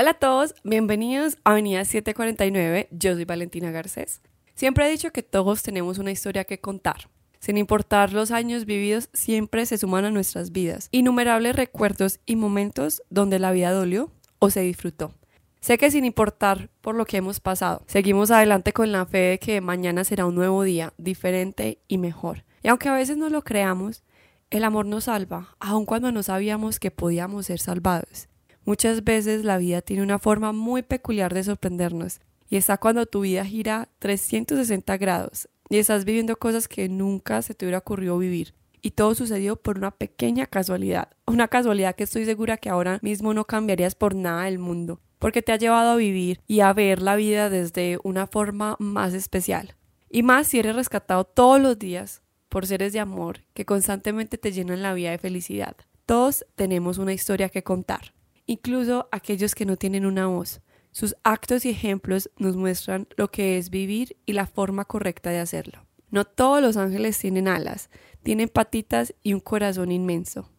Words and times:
Hola 0.00 0.10
a 0.10 0.14
todos, 0.14 0.54
bienvenidos 0.62 1.38
a 1.42 1.50
Avenida 1.50 1.84
749. 1.84 2.86
Yo 2.92 3.14
soy 3.14 3.24
Valentina 3.24 3.72
Garcés. 3.72 4.20
Siempre 4.54 4.86
he 4.86 4.90
dicho 4.92 5.10
que 5.10 5.24
todos 5.24 5.64
tenemos 5.64 5.98
una 5.98 6.12
historia 6.12 6.44
que 6.44 6.60
contar. 6.60 7.10
Sin 7.40 7.58
importar 7.58 8.12
los 8.12 8.30
años 8.30 8.64
vividos, 8.64 9.08
siempre 9.12 9.66
se 9.66 9.76
suman 9.76 10.04
a 10.04 10.12
nuestras 10.12 10.52
vidas 10.52 10.88
innumerables 10.92 11.56
recuerdos 11.56 12.20
y 12.26 12.36
momentos 12.36 13.02
donde 13.10 13.40
la 13.40 13.50
vida 13.50 13.72
dolió 13.72 14.12
o 14.38 14.50
se 14.50 14.60
disfrutó. 14.60 15.14
Sé 15.58 15.78
que 15.78 15.90
sin 15.90 16.04
importar 16.04 16.70
por 16.80 16.94
lo 16.94 17.04
que 17.04 17.16
hemos 17.16 17.40
pasado, 17.40 17.82
seguimos 17.88 18.30
adelante 18.30 18.72
con 18.72 18.92
la 18.92 19.04
fe 19.04 19.18
de 19.18 19.38
que 19.40 19.60
mañana 19.60 20.04
será 20.04 20.26
un 20.26 20.36
nuevo 20.36 20.62
día, 20.62 20.94
diferente 20.96 21.80
y 21.88 21.98
mejor. 21.98 22.44
Y 22.62 22.68
aunque 22.68 22.88
a 22.88 22.94
veces 22.94 23.16
no 23.16 23.30
lo 23.30 23.42
creamos, 23.42 24.04
el 24.50 24.62
amor 24.62 24.86
nos 24.86 25.06
salva, 25.06 25.56
aun 25.58 25.86
cuando 25.86 26.12
no 26.12 26.22
sabíamos 26.22 26.78
que 26.78 26.92
podíamos 26.92 27.46
ser 27.46 27.58
salvados. 27.58 28.28
Muchas 28.68 29.02
veces 29.02 29.46
la 29.46 29.56
vida 29.56 29.80
tiene 29.80 30.02
una 30.02 30.18
forma 30.18 30.52
muy 30.52 30.82
peculiar 30.82 31.32
de 31.32 31.42
sorprendernos, 31.42 32.20
y 32.50 32.56
está 32.56 32.76
cuando 32.76 33.06
tu 33.06 33.22
vida 33.22 33.42
gira 33.46 33.88
360 33.98 34.98
grados 34.98 35.48
y 35.70 35.78
estás 35.78 36.04
viviendo 36.04 36.36
cosas 36.36 36.68
que 36.68 36.86
nunca 36.90 37.40
se 37.40 37.54
te 37.54 37.64
hubiera 37.64 37.78
ocurrido 37.78 38.18
vivir. 38.18 38.52
Y 38.82 38.90
todo 38.90 39.14
sucedió 39.14 39.56
por 39.56 39.78
una 39.78 39.90
pequeña 39.90 40.44
casualidad, 40.44 41.08
una 41.26 41.48
casualidad 41.48 41.94
que 41.94 42.04
estoy 42.04 42.26
segura 42.26 42.58
que 42.58 42.68
ahora 42.68 42.98
mismo 43.00 43.32
no 43.32 43.46
cambiarías 43.46 43.94
por 43.94 44.14
nada 44.14 44.44
del 44.44 44.58
mundo, 44.58 45.00
porque 45.18 45.40
te 45.40 45.52
ha 45.52 45.56
llevado 45.56 45.92
a 45.92 45.96
vivir 45.96 46.42
y 46.46 46.60
a 46.60 46.70
ver 46.74 47.00
la 47.00 47.16
vida 47.16 47.48
desde 47.48 47.98
una 48.04 48.26
forma 48.26 48.76
más 48.78 49.14
especial. 49.14 49.76
Y 50.10 50.22
más 50.22 50.46
si 50.46 50.58
eres 50.58 50.76
rescatado 50.76 51.24
todos 51.24 51.58
los 51.58 51.78
días 51.78 52.20
por 52.50 52.66
seres 52.66 52.92
de 52.92 53.00
amor 53.00 53.44
que 53.54 53.64
constantemente 53.64 54.36
te 54.36 54.52
llenan 54.52 54.82
la 54.82 54.92
vida 54.92 55.12
de 55.12 55.16
felicidad. 55.16 55.74
Todos 56.04 56.44
tenemos 56.54 56.98
una 56.98 57.14
historia 57.14 57.48
que 57.48 57.62
contar, 57.62 58.12
incluso 58.48 59.08
aquellos 59.12 59.54
que 59.54 59.66
no 59.66 59.76
tienen 59.76 60.06
una 60.06 60.26
voz. 60.26 60.60
Sus 60.90 61.14
actos 61.22 61.64
y 61.64 61.70
ejemplos 61.70 62.30
nos 62.38 62.56
muestran 62.56 63.06
lo 63.16 63.30
que 63.30 63.58
es 63.58 63.70
vivir 63.70 64.16
y 64.26 64.32
la 64.32 64.46
forma 64.46 64.86
correcta 64.86 65.30
de 65.30 65.38
hacerlo. 65.38 65.86
No 66.10 66.24
todos 66.24 66.62
los 66.62 66.78
ángeles 66.78 67.18
tienen 67.18 67.46
alas, 67.46 67.90
tienen 68.22 68.48
patitas 68.48 69.14
y 69.22 69.34
un 69.34 69.40
corazón 69.40 69.92
inmenso. 69.92 70.50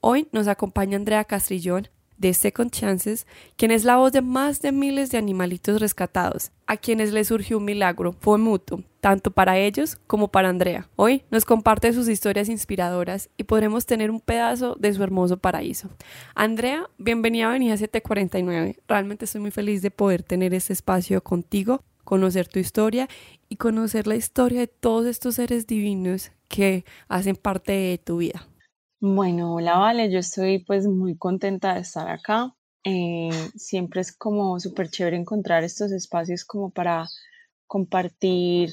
Hoy 0.00 0.28
nos 0.32 0.48
acompaña 0.48 0.96
Andrea 0.96 1.24
Castrillón, 1.24 1.88
de 2.18 2.34
Second 2.34 2.70
Chances, 2.70 3.26
quien 3.56 3.70
es 3.70 3.84
la 3.84 3.96
voz 3.96 4.12
de 4.12 4.22
más 4.22 4.60
de 4.60 4.72
miles 4.72 5.10
de 5.10 5.18
animalitos 5.18 5.80
rescatados, 5.80 6.50
a 6.66 6.76
quienes 6.76 7.12
les 7.12 7.28
surgió 7.28 7.58
un 7.58 7.64
milagro, 7.64 8.12
fue 8.20 8.38
mutuo, 8.38 8.82
tanto 9.00 9.30
para 9.30 9.58
ellos 9.58 9.96
como 10.06 10.28
para 10.28 10.48
Andrea. 10.48 10.88
Hoy 10.96 11.24
nos 11.30 11.44
comparte 11.44 11.92
sus 11.92 12.08
historias 12.08 12.48
inspiradoras 12.48 13.30
y 13.36 13.44
podremos 13.44 13.86
tener 13.86 14.10
un 14.10 14.20
pedazo 14.20 14.74
de 14.78 14.92
su 14.92 15.02
hermoso 15.02 15.36
paraíso. 15.38 15.88
Andrea, 16.34 16.90
bienvenida 16.98 17.46
a 17.46 17.50
Avenida 17.50 17.76
749. 17.76 18.80
Realmente 18.86 19.24
estoy 19.24 19.40
muy 19.40 19.52
feliz 19.52 19.80
de 19.80 19.90
poder 19.90 20.22
tener 20.22 20.52
este 20.52 20.72
espacio 20.72 21.22
contigo, 21.22 21.82
conocer 22.04 22.48
tu 22.48 22.58
historia 22.58 23.08
y 23.48 23.56
conocer 23.56 24.06
la 24.06 24.16
historia 24.16 24.60
de 24.60 24.66
todos 24.66 25.06
estos 25.06 25.36
seres 25.36 25.66
divinos 25.66 26.32
que 26.48 26.84
hacen 27.08 27.36
parte 27.36 27.72
de 27.72 27.98
tu 27.98 28.18
vida. 28.18 28.48
Bueno, 29.00 29.54
hola 29.54 29.78
Vale, 29.78 30.10
yo 30.10 30.18
estoy 30.18 30.64
pues 30.64 30.84
muy 30.88 31.16
contenta 31.16 31.74
de 31.74 31.80
estar 31.80 32.08
acá. 32.08 32.52
Eh, 32.82 33.30
siempre 33.54 34.00
es 34.00 34.10
como 34.16 34.58
súper 34.58 34.90
chévere 34.90 35.16
encontrar 35.16 35.62
estos 35.62 35.92
espacios 35.92 36.44
como 36.44 36.70
para 36.70 37.06
compartir 37.68 38.70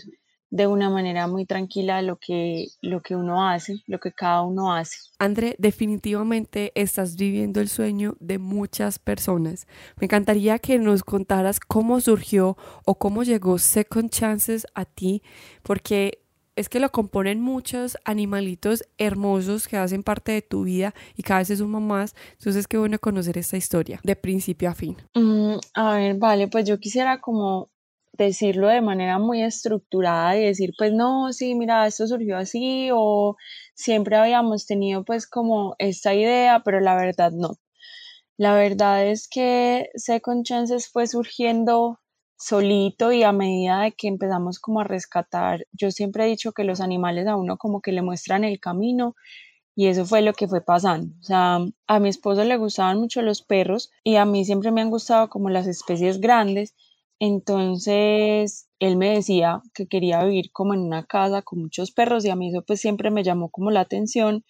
de 0.50 0.66
una 0.66 0.90
manera 0.90 1.28
muy 1.28 1.46
tranquila 1.46 2.02
lo 2.02 2.18
que, 2.18 2.70
lo 2.82 3.02
que 3.02 3.16
uno 3.16 3.48
hace, 3.48 3.84
lo 3.86 4.00
que 4.00 4.14
cada 4.14 4.42
uno 4.42 4.74
hace. 4.74 4.98
André, 5.20 5.56
definitivamente 5.60 6.72
estás 6.74 7.18
viviendo 7.18 7.62
el 7.62 7.70
sueño 7.70 8.18
de 8.20 8.40
muchas 8.40 8.98
personas. 8.98 9.68
Me 10.00 10.06
encantaría 10.06 10.58
que 10.58 10.80
nos 10.80 11.04
contaras 11.04 11.60
cómo 11.60 12.02
surgió 12.02 12.58
o 12.86 12.96
cómo 12.96 13.22
llegó 13.22 13.60
Second 13.60 14.10
Chances 14.10 14.66
a 14.74 14.86
ti, 14.86 15.22
porque 15.62 16.25
es 16.56 16.70
que 16.70 16.80
lo 16.80 16.92
componen 16.92 17.42
muchos 17.42 17.98
animalitos 18.06 18.86
hermosos 18.98 19.68
que 19.68 19.78
hacen 19.78 20.04
parte 20.04 20.32
de 20.32 20.42
tu 20.42 20.64
vida 20.64 20.94
y 21.16 21.24
cada 21.24 21.42
vez 21.42 21.58
son 21.58 21.70
más. 21.70 22.16
Entonces, 22.34 22.68
qué 22.68 22.78
bueno 22.78 23.00
conocer 23.00 23.38
esta 23.38 23.58
historia 23.58 24.00
de 24.04 24.16
principio 24.16 24.70
a 24.70 24.74
fin. 24.74 24.98
Mm, 25.14 25.56
a 25.74 25.96
ver, 25.96 26.16
vale, 26.16 26.48
pues 26.48 26.66
yo 26.66 26.80
quisiera 26.80 27.20
como 27.20 27.70
decirlo 28.14 28.70
de 28.70 28.82
manera 28.82 29.20
muy 29.20 29.44
estructurada 29.44 30.38
y 30.38 30.46
decir, 30.46 30.72
pues 30.78 30.94
no, 30.94 31.34
sí, 31.34 31.54
mira, 31.56 31.86
esto 31.86 32.08
surgió 32.08 32.38
así 32.38 32.90
o 32.94 33.36
siempre 33.74 34.16
habíamos 34.16 34.66
tenido 34.66 35.04
pues 35.04 35.28
como 35.28 35.76
esta 35.80 36.14
idea, 36.14 36.62
pero 36.64 36.80
la 36.80 36.96
verdad 36.96 37.32
no. 37.32 37.58
La 38.38 38.54
verdad 38.56 39.06
es 39.06 39.28
que 39.30 39.90
Second 39.96 40.46
Chances 40.46 40.90
fue 40.90 41.08
surgiendo 41.08 42.00
solito 42.38 43.12
y 43.12 43.24
a 43.24 43.32
medida 43.32 43.82
de 43.82 43.94
que 43.94 44.08
empezamos 44.08 44.60
como 44.60 44.82
a 44.82 44.84
rescatar, 44.86 45.66
yo 45.72 45.92
siempre 45.92 46.26
he 46.26 46.28
dicho 46.30 46.52
que 46.54 46.64
los 46.66 46.82
animales 46.82 47.28
a 47.28 47.36
uno 47.38 47.58
como 47.58 47.82
que 47.82 47.92
le 47.92 48.02
muestran 48.02 48.44
el 48.44 48.60
camino 48.60 49.16
y 49.76 49.88
eso 49.88 50.06
fue 50.06 50.22
lo 50.22 50.34
que 50.34 50.48
fue 50.48 50.62
pasando. 50.64 51.14
O 51.20 51.24
sea, 51.24 51.60
a 51.88 52.00
mi 52.00 52.10
esposo 52.10 52.44
le 52.46 52.58
gustaban 52.58 53.00
mucho 53.00 53.22
los 53.22 53.42
perros 53.42 53.92
y 54.04 54.16
a 54.16 54.26
mí 54.26 54.46
siempre 54.46 54.72
me 54.72 54.82
han 54.82 54.90
gustado 54.90 55.30
como 55.30 55.50
las 55.50 55.68
especies 55.68 56.20
grandes. 56.22 56.76
Entonces, 57.20 58.70
él 58.80 58.98
me 58.98 59.12
decía 59.16 59.62
que 59.74 59.88
quería 59.88 60.24
vivir 60.24 60.52
como 60.52 60.74
en 60.74 60.82
una 60.82 61.06
casa 61.06 61.42
con 61.42 61.60
muchos 61.62 61.92
perros 61.92 62.26
y 62.26 62.30
a 62.30 62.36
mí 62.36 62.50
eso 62.50 62.64
pues 62.66 62.82
siempre 62.82 63.12
me 63.12 63.24
llamó 63.24 63.50
como 63.50 63.72
la 63.72 63.82
atención 63.82 64.44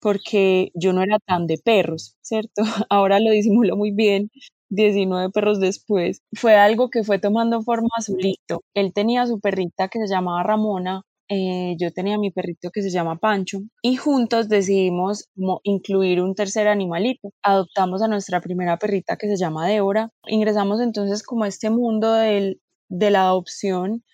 porque 0.00 0.70
yo 0.74 0.92
no 0.92 1.02
era 1.02 1.18
tan 1.20 1.46
de 1.46 1.58
perros, 1.58 2.16
¿cierto? 2.22 2.62
Ahora 2.90 3.20
lo 3.20 3.30
disimulo 3.32 3.76
muy 3.76 3.90
bien, 3.92 4.30
19 4.70 5.30
perros 5.30 5.60
después, 5.60 6.22
fue 6.34 6.56
algo 6.56 6.90
que 6.90 7.04
fue 7.04 7.18
tomando 7.18 7.62
forma 7.62 7.88
solito. 8.00 8.62
Él 8.74 8.92
tenía 8.92 9.26
su 9.26 9.40
perrita 9.40 9.88
que 9.88 10.00
se 10.00 10.08
llamaba 10.08 10.42
Ramona, 10.42 11.02
eh, 11.28 11.74
yo 11.78 11.92
tenía 11.92 12.18
mi 12.18 12.30
perrito 12.30 12.70
que 12.70 12.82
se 12.82 12.90
llama 12.90 13.16
Pancho 13.18 13.58
y 13.82 13.96
juntos 13.96 14.48
decidimos 14.48 15.28
incluir 15.64 16.22
un 16.22 16.34
tercer 16.34 16.68
animalito. 16.68 17.30
Adoptamos 17.42 18.02
a 18.02 18.08
nuestra 18.08 18.40
primera 18.40 18.78
perrita 18.78 19.16
que 19.16 19.26
se 19.26 19.36
llama 19.36 19.66
Débora. 19.66 20.10
Ingresamos 20.28 20.80
entonces 20.80 21.22
como 21.24 21.44
a 21.44 21.48
este 21.48 21.70
mundo 21.70 22.12
del, 22.12 22.60
de 22.88 23.10
la 23.10 23.22
adopción 23.22 24.04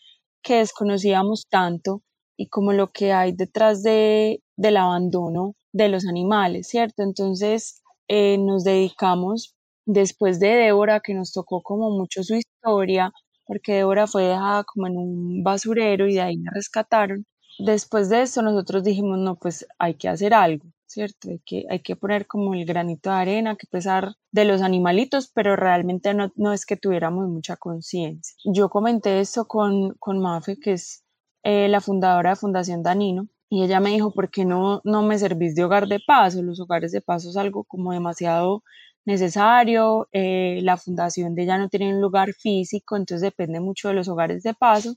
que 0.42 0.56
desconocíamos 0.56 1.46
tanto 1.50 2.02
y 2.36 2.48
como 2.48 2.72
lo 2.72 2.90
que 2.92 3.12
hay 3.12 3.32
detrás 3.32 3.82
de, 3.82 4.42
del 4.56 4.76
abandono 4.78 5.54
de 5.72 5.88
los 5.88 6.06
animales, 6.06 6.68
¿cierto? 6.68 7.02
Entonces 7.02 7.82
eh, 8.08 8.38
nos 8.38 8.64
dedicamos 8.64 9.54
después 9.86 10.40
de 10.40 10.48
Débora, 10.48 11.00
que 11.00 11.14
nos 11.14 11.32
tocó 11.32 11.62
como 11.62 11.90
mucho 11.90 12.22
su 12.22 12.34
historia, 12.36 13.12
porque 13.46 13.74
Débora 13.74 14.06
fue 14.06 14.24
dejada 14.24 14.64
como 14.64 14.86
en 14.86 14.96
un 14.96 15.42
basurero 15.42 16.08
y 16.08 16.14
de 16.14 16.20
ahí 16.22 16.36
la 16.36 16.50
rescataron. 16.54 17.26
Después 17.58 18.08
de 18.08 18.22
esto 18.22 18.42
nosotros 18.42 18.82
dijimos, 18.82 19.18
no, 19.18 19.36
pues 19.36 19.66
hay 19.78 19.94
que 19.94 20.08
hacer 20.08 20.34
algo, 20.34 20.66
¿cierto? 20.86 21.28
Hay 21.30 21.40
que, 21.44 21.64
hay 21.68 21.80
que 21.80 21.96
poner 21.96 22.26
como 22.26 22.54
el 22.54 22.64
granito 22.64 23.10
de 23.10 23.16
arena, 23.16 23.56
que 23.56 23.66
pesar 23.66 24.14
de 24.30 24.44
los 24.44 24.62
animalitos, 24.62 25.30
pero 25.34 25.56
realmente 25.56 26.14
no, 26.14 26.32
no 26.36 26.52
es 26.52 26.64
que 26.64 26.76
tuviéramos 26.76 27.28
mucha 27.28 27.56
conciencia. 27.56 28.34
Yo 28.44 28.68
comenté 28.70 29.20
esto 29.20 29.46
con, 29.46 29.94
con 29.98 30.18
Mafe, 30.18 30.58
que 30.58 30.72
es 30.72 31.04
eh, 31.42 31.68
la 31.68 31.80
fundadora 31.80 32.30
de 32.30 32.36
Fundación 32.36 32.82
Danino, 32.82 33.28
y 33.50 33.64
ella 33.64 33.80
me 33.80 33.90
dijo, 33.90 34.14
¿por 34.14 34.30
qué 34.30 34.46
no, 34.46 34.80
no 34.82 35.02
me 35.02 35.18
servís 35.18 35.54
de 35.54 35.64
hogar 35.64 35.86
de 35.86 36.00
paso? 36.00 36.42
Los 36.42 36.58
hogares 36.58 36.90
de 36.90 37.02
paso 37.02 37.28
es 37.28 37.36
algo 37.36 37.64
como 37.64 37.92
demasiado 37.92 38.62
necesario, 39.04 40.08
eh, 40.12 40.60
la 40.62 40.76
fundación 40.76 41.34
de 41.34 41.42
ella 41.44 41.58
no 41.58 41.68
tiene 41.68 41.94
un 41.94 42.00
lugar 42.00 42.32
físico, 42.34 42.96
entonces 42.96 43.22
depende 43.22 43.60
mucho 43.60 43.88
de 43.88 43.94
los 43.94 44.08
hogares 44.08 44.42
de 44.42 44.54
paso. 44.54 44.94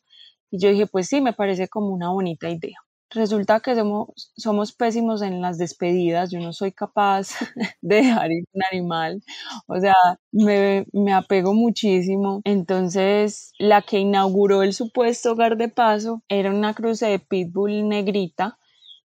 Y 0.52 0.60
yo 0.60 0.70
dije, 0.70 0.88
pues 0.88 1.08
sí, 1.08 1.22
me 1.22 1.34
parece 1.34 1.68
como 1.68 1.90
una 1.90 2.10
bonita 2.10 2.50
idea. 2.50 2.78
Resulta 3.12 3.60
que 3.62 3.76
somos, 3.76 4.32
somos 4.36 4.74
pésimos 4.74 5.22
en 5.22 5.42
las 5.42 5.58
despedidas, 5.58 6.32
yo 6.32 6.40
no 6.40 6.52
soy 6.54 6.72
capaz 6.72 7.30
de 7.82 7.96
dejar 7.98 8.32
ir 8.32 8.44
un 8.52 8.62
animal, 8.72 9.24
o 9.68 9.80
sea, 9.80 9.94
me, 10.32 10.86
me 10.92 11.14
apego 11.14 11.54
muchísimo. 11.54 12.42
Entonces, 12.44 13.54
la 13.60 13.82
que 13.84 14.00
inauguró 14.00 14.64
el 14.64 14.74
supuesto 14.74 15.32
hogar 15.34 15.56
de 15.58 15.70
paso 15.70 16.24
era 16.30 16.50
una 16.52 16.74
cruce 16.74 17.06
de 17.08 17.20
pitbull 17.20 17.88
negrita 17.88 18.58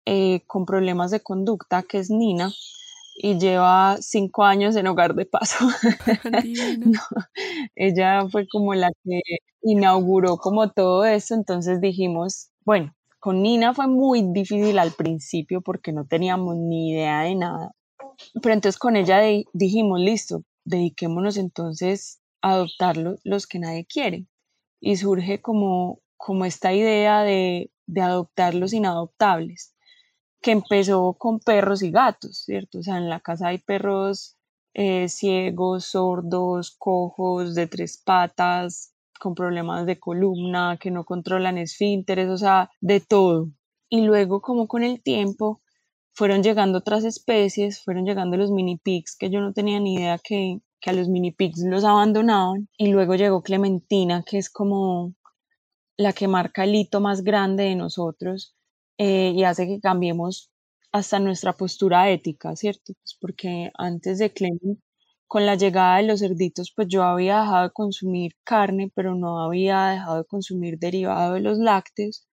eh, 0.07 0.43
con 0.47 0.67
problemas 0.67 1.11
de 1.11 1.21
conducta, 1.21 1.83
que 1.83 1.99
es 1.99 2.11
Nina 2.11 2.51
y 3.20 3.38
lleva 3.38 3.97
cinco 4.00 4.44
años 4.44 4.76
en 4.76 4.87
hogar 4.87 5.15
de 5.15 5.26
paso. 5.26 5.56
ella 7.75 8.29
fue 8.31 8.47
como 8.49 8.75
la 8.75 8.91
que 9.05 9.20
inauguró 9.62 10.37
como 10.37 10.70
todo 10.70 11.05
eso, 11.05 11.35
entonces 11.35 11.81
dijimos, 11.81 12.50
bueno, 12.65 12.94
con 13.19 13.43
Nina 13.43 13.75
fue 13.75 13.88
muy 13.88 14.23
difícil 14.32 14.79
al 14.79 14.93
principio 14.93 15.61
porque 15.61 15.93
no 15.93 16.06
teníamos 16.06 16.56
ni 16.56 16.93
idea 16.93 17.23
de 17.23 17.35
nada, 17.35 17.73
pero 18.41 18.55
entonces 18.55 18.79
con 18.79 18.94
ella 18.97 19.21
dijimos, 19.53 20.00
listo, 20.00 20.44
dediquémonos 20.64 21.37
entonces 21.37 22.21
a 22.41 22.53
adoptar 22.53 22.97
los 23.25 23.47
que 23.49 23.59
nadie 23.59 23.85
quiere. 23.85 24.26
Y 24.81 24.97
surge 24.97 25.43
como, 25.43 25.99
como 26.17 26.44
esta 26.44 26.73
idea 26.73 27.23
de, 27.23 27.73
de 27.87 28.00
adoptar 28.00 28.55
los 28.55 28.73
inadoptables 28.73 29.75
que 30.40 30.52
empezó 30.52 31.14
con 31.14 31.40
perros 31.40 31.82
y 31.82 31.90
gatos, 31.90 32.44
¿cierto? 32.44 32.79
O 32.79 32.82
sea, 32.82 32.99
en 32.99 33.08
la 33.08 33.20
casa 33.20 33.49
hay 33.49 33.58
perros 33.58 34.37
eh, 34.75 35.08
ciegos, 35.08 35.87
sordos, 35.87 36.75
cojos, 36.79 37.55
de 37.55 37.67
tres 37.67 38.00
patas, 38.05 38.94
con 39.19 39.35
problemas 39.35 39.87
de 39.87 39.99
columna, 39.99 40.79
que 40.81 40.90
no 40.90 41.05
controlan 41.05 41.58
esfínteres, 41.58 42.29
o 42.29 42.37
sea, 42.37 42.70
de 42.81 43.00
todo. 43.00 43.50
Y 43.88 44.02
luego 44.02 44.40
como 44.40 44.69
con 44.69 44.85
el 44.85 45.02
tiempo 45.02 45.62
fueron 46.12 46.43
llegando 46.43 46.79
otras 46.79 47.05
especies, 47.05 47.82
fueron 47.82 48.05
llegando 48.05 48.37
los 48.37 48.50
mini 48.50 48.76
pigs, 48.79 49.17
que 49.17 49.31
yo 49.31 49.40
no 49.40 49.52
tenía 49.52 49.81
ni 49.81 49.94
idea 49.94 50.19
que, 50.23 50.61
que 50.81 50.90
a 50.90 50.93
los 50.93 51.08
mini 51.08 51.32
pigs 51.32 51.61
los 51.64 51.85
abandonaban. 51.85 52.69
Y 52.76 52.88
luego 52.88 53.17
llegó 53.17 53.43
Clementina, 53.43 54.23
que 54.25 54.38
es 54.38 54.50
como 54.50 55.14
la 55.96 56.12
que 56.12 56.29
marca 56.29 56.64
el 56.64 56.76
hito 56.76 57.00
más 57.00 57.23
grande 57.25 57.64
de 57.64 57.75
nosotros 57.75 58.58
eh, 58.99 59.33
y 59.35 59.45
hace 59.45 59.67
que 59.67 59.81
cambiemos 59.81 60.50
hasta 60.93 61.19
nuestra 61.21 61.55
postura 61.55 62.11
ética, 62.11 62.56
¿cierto? 62.56 62.95
Pues 63.03 63.17
porque 63.21 63.71
antes 63.79 64.19
de 64.19 64.33
Clement, 64.33 64.81
con 65.27 65.47
la 65.47 65.55
llegada 65.56 65.99
de 65.99 66.05
los 66.05 66.21
cerditos, 66.21 66.73
pues 66.75 66.89
yo 66.89 67.03
había 67.05 67.41
dejado 67.41 67.65
de 67.65 67.73
consumir 67.73 68.33
carne, 68.45 68.91
pero 68.95 69.15
no 69.15 69.41
había 69.43 69.87
dejado 69.89 70.19
de 70.19 70.25
consumir 70.25 70.79
derivado 70.79 71.35
de 71.35 71.41
los 71.41 71.59
lácteos. 71.59 72.27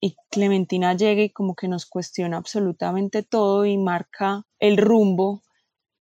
Y 0.00 0.16
Clementina 0.30 0.94
llega 0.96 1.22
y 1.22 1.30
como 1.30 1.54
que 1.56 1.68
nos 1.68 1.86
cuestiona 1.86 2.36
absolutamente 2.38 3.22
todo 3.22 3.66
y 3.66 3.78
marca 3.78 4.44
el 4.60 4.76
rumbo 4.78 5.42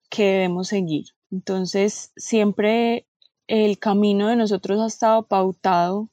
que 0.09 0.23
debemos 0.25 0.69
seguir. 0.69 1.05
Entonces, 1.31 2.11
siempre 2.15 3.07
el 3.47 3.79
camino 3.79 4.27
de 4.29 4.35
nosotros 4.37 4.79
ha 4.81 4.87
estado 4.87 5.27
pautado 5.27 6.09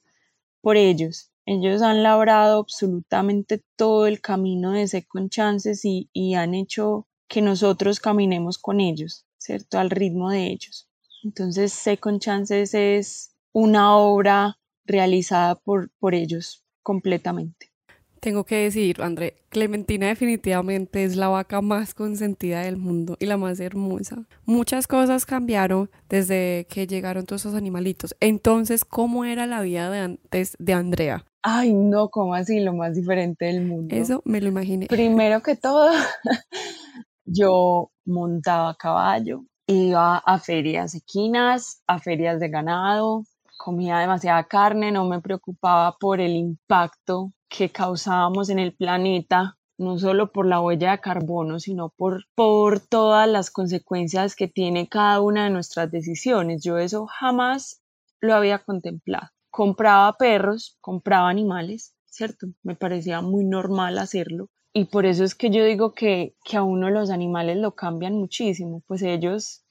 por 0.61 0.77
ellos. 0.77 1.30
Ellos 1.45 1.81
han 1.81 2.03
labrado 2.03 2.59
absolutamente 2.59 3.63
todo 3.75 4.07
el 4.07 4.21
camino 4.21 4.71
de 4.71 4.87
Second 4.87 5.29
Chances 5.29 5.83
y, 5.85 6.09
y 6.13 6.35
han 6.35 6.53
hecho 6.53 7.07
que 7.27 7.41
nosotros 7.41 7.99
caminemos 7.99 8.57
con 8.57 8.79
ellos, 8.79 9.25
¿cierto? 9.37 9.79
Al 9.79 9.89
ritmo 9.89 10.29
de 10.29 10.47
ellos. 10.47 10.89
Entonces, 11.23 11.73
Second 11.73 12.19
Chances 12.19 12.73
es 12.73 13.35
una 13.53 13.95
obra 13.97 14.59
realizada 14.85 15.55
por, 15.55 15.91
por 15.99 16.15
ellos 16.15 16.65
completamente. 16.83 17.70
Tengo 18.21 18.43
que 18.43 18.55
decir, 18.57 19.01
André, 19.01 19.37
Clementina 19.49 20.05
definitivamente 20.05 21.03
es 21.03 21.15
la 21.15 21.27
vaca 21.27 21.59
más 21.61 21.95
consentida 21.95 22.61
del 22.61 22.77
mundo 22.77 23.17
y 23.19 23.25
la 23.25 23.35
más 23.35 23.59
hermosa. 23.59 24.27
Muchas 24.45 24.85
cosas 24.85 25.25
cambiaron 25.25 25.89
desde 26.07 26.67
que 26.69 26.85
llegaron 26.85 27.25
todos 27.25 27.41
esos 27.41 27.55
animalitos. 27.55 28.15
Entonces, 28.19 28.85
¿cómo 28.85 29.25
era 29.25 29.47
la 29.47 29.61
vida 29.61 29.89
de 29.89 29.99
antes 30.01 30.55
de 30.59 30.73
Andrea? 30.73 31.25
Ay, 31.41 31.73
no, 31.73 32.09
¿cómo 32.09 32.35
así? 32.35 32.59
Lo 32.59 32.73
más 32.73 32.93
diferente 32.93 33.45
del 33.45 33.65
mundo. 33.65 33.95
Eso 33.95 34.21
me 34.23 34.39
lo 34.39 34.49
imaginé. 34.49 34.85
Primero 34.85 35.41
que 35.41 35.55
todo, 35.55 35.89
yo 37.25 37.89
montaba 38.05 38.69
a 38.69 38.75
caballo, 38.75 39.45
iba 39.65 40.17
a 40.19 40.37
ferias 40.37 40.93
equinas, 40.93 41.81
a 41.87 41.97
ferias 41.97 42.39
de 42.39 42.49
ganado, 42.49 43.23
comía 43.57 43.97
demasiada 43.97 44.43
carne, 44.43 44.91
no 44.91 45.05
me 45.05 45.21
preocupaba 45.21 45.97
por 45.99 46.21
el 46.21 46.35
impacto 46.35 47.33
que 47.51 47.69
causábamos 47.69 48.49
en 48.49 48.59
el 48.59 48.73
planeta, 48.73 49.57
no 49.77 49.99
solo 49.99 50.31
por 50.31 50.45
la 50.45 50.61
huella 50.61 50.91
de 50.91 50.99
carbono, 50.99 51.59
sino 51.59 51.89
por, 51.89 52.25
por 52.33 52.79
todas 52.79 53.27
las 53.27 53.51
consecuencias 53.51 54.37
que 54.37 54.47
tiene 54.47 54.87
cada 54.87 55.19
una 55.19 55.43
de 55.43 55.49
nuestras 55.49 55.91
decisiones. 55.91 56.63
Yo 56.63 56.77
eso 56.77 57.07
jamás 57.07 57.81
lo 58.21 58.35
había 58.35 58.59
contemplado. 58.59 59.27
Compraba 59.49 60.13
perros, 60.13 60.77
compraba 60.79 61.29
animales, 61.29 61.93
¿cierto? 62.05 62.47
Me 62.63 62.75
parecía 62.75 63.19
muy 63.21 63.43
normal 63.43 63.97
hacerlo. 63.97 64.47
Y 64.73 64.85
por 64.85 65.05
eso 65.05 65.25
es 65.25 65.35
que 65.35 65.49
yo 65.49 65.65
digo 65.65 65.93
que, 65.93 66.35
que 66.45 66.55
a 66.55 66.63
uno 66.63 66.89
los 66.89 67.09
animales 67.09 67.57
lo 67.57 67.75
cambian 67.75 68.13
muchísimo, 68.13 68.81
pues 68.87 69.01
ellos 69.01 69.65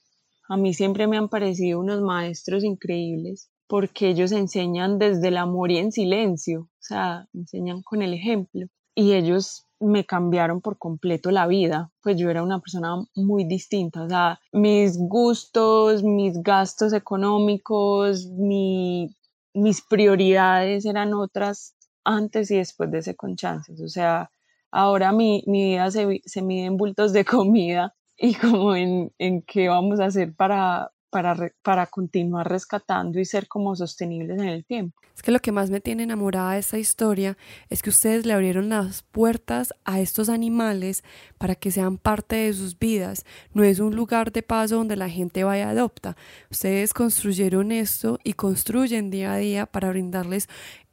a 0.47 0.55
mí 0.55 0.75
siempre 0.75 1.07
me 1.07 1.17
han 1.17 1.29
parecido 1.29 1.79
unos 1.79 2.01
maestros 2.01 2.63
increíbles 2.63 3.50
porque 3.71 4.09
ellos 4.09 4.33
enseñan 4.33 4.99
desde 4.99 5.29
el 5.29 5.37
amor 5.37 5.71
y 5.71 5.77
en 5.77 5.93
silencio, 5.93 6.63
o 6.63 6.81
sea, 6.81 7.25
enseñan 7.33 7.81
con 7.83 8.01
el 8.01 8.13
ejemplo. 8.13 8.67
Y 8.93 9.13
ellos 9.13 9.65
me 9.79 10.05
cambiaron 10.05 10.59
por 10.59 10.77
completo 10.77 11.31
la 11.31 11.47
vida, 11.47 11.89
pues 12.03 12.17
yo 12.17 12.29
era 12.29 12.43
una 12.43 12.59
persona 12.59 12.97
muy 13.15 13.45
distinta, 13.45 14.03
o 14.03 14.09
sea, 14.09 14.41
mis 14.51 14.97
gustos, 14.97 16.03
mis 16.03 16.43
gastos 16.43 16.91
económicos, 16.91 18.27
mis 18.27 19.81
prioridades 19.89 20.83
eran 20.85 21.13
otras 21.13 21.73
antes 22.03 22.51
y 22.51 22.57
después 22.57 22.91
de 22.91 22.97
ese 22.97 23.15
con 23.15 23.37
chances, 23.37 23.79
o 23.79 23.87
sea, 23.87 24.31
ahora 24.69 25.13
mi, 25.13 25.45
vida 25.47 25.91
se, 25.91 26.19
se 26.25 26.41
mide 26.41 26.65
en 26.65 26.75
bultos 26.75 27.13
de 27.13 27.23
comida 27.37 27.95
y 28.17 28.33
como 28.35 28.75
en, 28.75 29.13
en 29.17 29.41
qué 29.43 29.69
vamos 29.69 30.01
a 30.01 30.07
hacer 30.07 30.35
para, 30.35 30.91
para, 31.11 31.85
continuar 31.87 32.49
rescatando 32.49 33.19
y 33.19 33.25
ser 33.25 33.47
como 33.47 33.75
sostenibles 33.75 34.39
en 34.39 34.47
el 34.47 34.65
tiempo. 34.65 34.99
Es 35.13 35.21
que 35.21 35.31
lo 35.31 35.39
que 35.39 35.51
más 35.51 35.69
me 35.69 35.81
tiene 35.81 36.03
enamorada 36.03 36.53
de 36.53 36.59
esta 36.59 36.79
historia 36.79 37.37
es 37.69 37.83
que 37.83 37.89
ustedes 37.89 38.25
le 38.25 38.33
abrieron 38.33 38.69
las 38.69 39.03
puertas 39.03 39.73
a 39.83 39.99
estos 39.99 40.29
animales 40.29 41.03
para 41.37 41.55
que 41.55 41.69
sean 41.69 41.97
parte 41.97 42.37
de 42.37 42.53
sus 42.53 42.79
vidas. 42.79 43.25
No 43.53 43.63
es 43.63 43.79
un 43.79 43.95
lugar 43.95 44.31
de 44.31 44.41
paso 44.41 44.77
donde 44.77 44.95
la 44.95 45.09
gente 45.09 45.43
vaya 45.43 45.67
a 45.67 45.71
adopta. 45.71 46.15
Ustedes 46.49 46.93
construyeron 46.93 47.71
esto 47.71 48.19
y 48.23 48.33
construyen 48.33 49.11
día 49.11 49.33
a 49.33 49.37
día 49.37 49.65
para 49.65 49.89
brindarles 49.89 50.47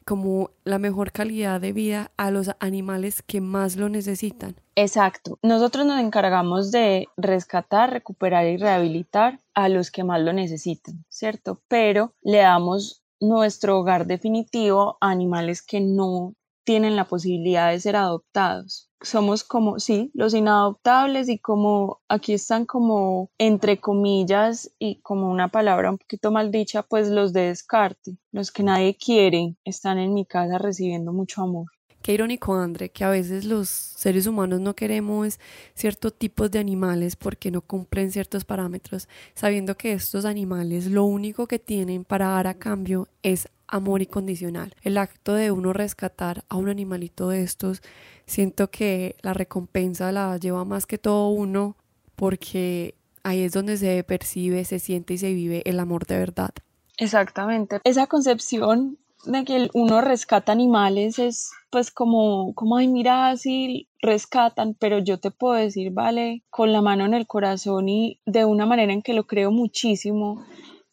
como 0.09 0.53
la 0.65 0.79
mejor 0.79 1.13
calidad 1.13 1.61
de 1.61 1.75
vida 1.75 2.13
a 2.17 2.31
los 2.31 2.51
animales 2.61 3.21
que 3.21 3.43
más 3.43 3.77
lo 3.77 3.91
necesitan. 3.91 4.57
Exacto. 4.75 5.39
Nosotros 5.43 5.85
nos 5.85 6.01
encargamos 6.01 6.71
de 6.71 7.09
rescatar, 7.19 7.93
recuperar 7.93 8.47
y 8.47 8.57
rehabilitar 8.57 9.41
a 9.53 9.69
los 9.69 9.91
que 9.91 10.05
más 10.05 10.23
lo 10.23 10.33
necesitan, 10.33 11.05
¿cierto? 11.11 11.61
Pero 11.69 12.15
le 12.23 12.39
damos 12.39 13.03
nuestro 13.21 13.79
hogar 13.79 14.07
definitivo 14.07 14.97
a 15.03 15.11
animales 15.11 15.61
que 15.61 15.83
no 15.83 16.33
tienen 16.65 16.97
la 16.97 17.05
posibilidad 17.05 17.71
de 17.71 17.79
ser 17.79 17.97
adoptados 17.97 18.88
somos 19.01 19.45
como, 19.45 19.79
sí, 19.79 20.11
los 20.15 20.35
inadoptables 20.35 21.29
y 21.29 21.39
como 21.39 22.01
aquí 22.09 22.35
están 22.35 22.67
como 22.67 23.31
entre 23.39 23.81
comillas 23.81 24.71
y 24.79 25.01
como 25.01 25.31
una 25.31 25.49
palabra 25.49 25.91
un 25.91 25.99
poquito 25.99 26.31
mal 26.31 26.51
dicha, 26.51 26.83
pues 26.83 27.09
los 27.09 27.33
de 27.33 27.49
descarte, 27.49 28.17
los 28.33 28.51
que 28.51 28.63
nadie 28.63 28.97
quiere, 28.97 29.57
están 29.65 29.99
en 29.99 30.15
mi 30.15 30.27
casa 30.27 30.59
recibiendo 30.59 31.13
mucho 31.13 31.43
amor. 31.43 31.67
Qué 32.03 32.13
irónico, 32.13 32.55
André, 32.55 32.91
que 32.91 33.05
a 33.05 33.11
veces 33.11 33.45
los 33.45 33.69
seres 33.69 34.27
humanos 34.27 34.61
no 34.61 34.75
queremos 34.75 35.41
ciertos 35.75 36.15
tipos 36.15 36.51
de 36.51 36.59
animales 36.61 37.17
porque 37.17 37.51
no 37.51 37.61
cumplen 37.61 38.13
ciertos 38.13 38.45
parámetros, 38.45 39.09
sabiendo 39.35 39.77
que 39.77 39.93
estos 39.93 40.25
animales 40.25 40.87
lo 40.87 41.05
único 41.05 41.47
que 41.47 41.59
tienen 41.59 42.05
para 42.05 42.29
dar 42.29 42.47
a 42.47 42.55
cambio 42.55 43.09
es 43.23 43.49
amor 43.67 44.01
incondicional. 44.01 44.75
El 44.83 44.97
acto 44.97 45.35
de 45.35 45.51
uno 45.51 45.73
rescatar 45.73 46.45
a 46.49 46.57
un 46.57 46.69
animalito 46.69 47.29
de 47.29 47.43
estos 47.43 47.83
siento 48.29 48.71
que 48.71 49.17
la 49.23 49.35
recompensa 49.35 50.13
la 50.13 50.37
lleva 50.37 50.65
más 50.65 50.87
que 50.87 50.99
todo 50.99 51.31
uno 51.31 51.77
porque 52.15 52.95
ahí 53.25 53.43
es 53.43 53.53
donde 53.53 53.77
se 53.77 54.05
percibe, 54.05 54.65
se 54.65 54.79
siente 54.79 55.15
y 55.15 55.19
se 55.19 55.33
vive 55.33 55.63
el 55.65 55.81
amor 55.81 56.07
de 56.07 56.19
verdad. 56.19 56.51
Exactamente. 56.99 57.81
Esa 57.85 58.07
concepción 58.07 58.99
de 59.25 59.45
que 59.45 59.69
uno 59.73 60.01
rescata 60.01 60.53
animales 60.53 61.19
es 61.19 61.51
pues 61.71 61.91
como, 61.91 62.55
como, 62.55 62.77
ay, 62.77 62.89
mira, 62.89 63.31
así 63.31 63.89
rescatan, 64.01 64.75
pero 64.79 64.99
yo 64.99 65.19
te 65.19 65.31
puedo 65.31 65.55
decir, 65.55 65.93
vale, 65.93 66.43
con 66.51 66.73
la 66.73 66.81
mano 66.81 67.05
en 67.05 67.15
el 67.15 67.27
corazón 67.27 67.89
y 67.89 68.21
de 68.27 68.45
una 68.45 68.65
manera 68.65 68.93
en 68.93 69.03
que 69.03 69.13
lo 69.13 69.27
creo 69.27 69.51
muchísimo, 69.51 70.45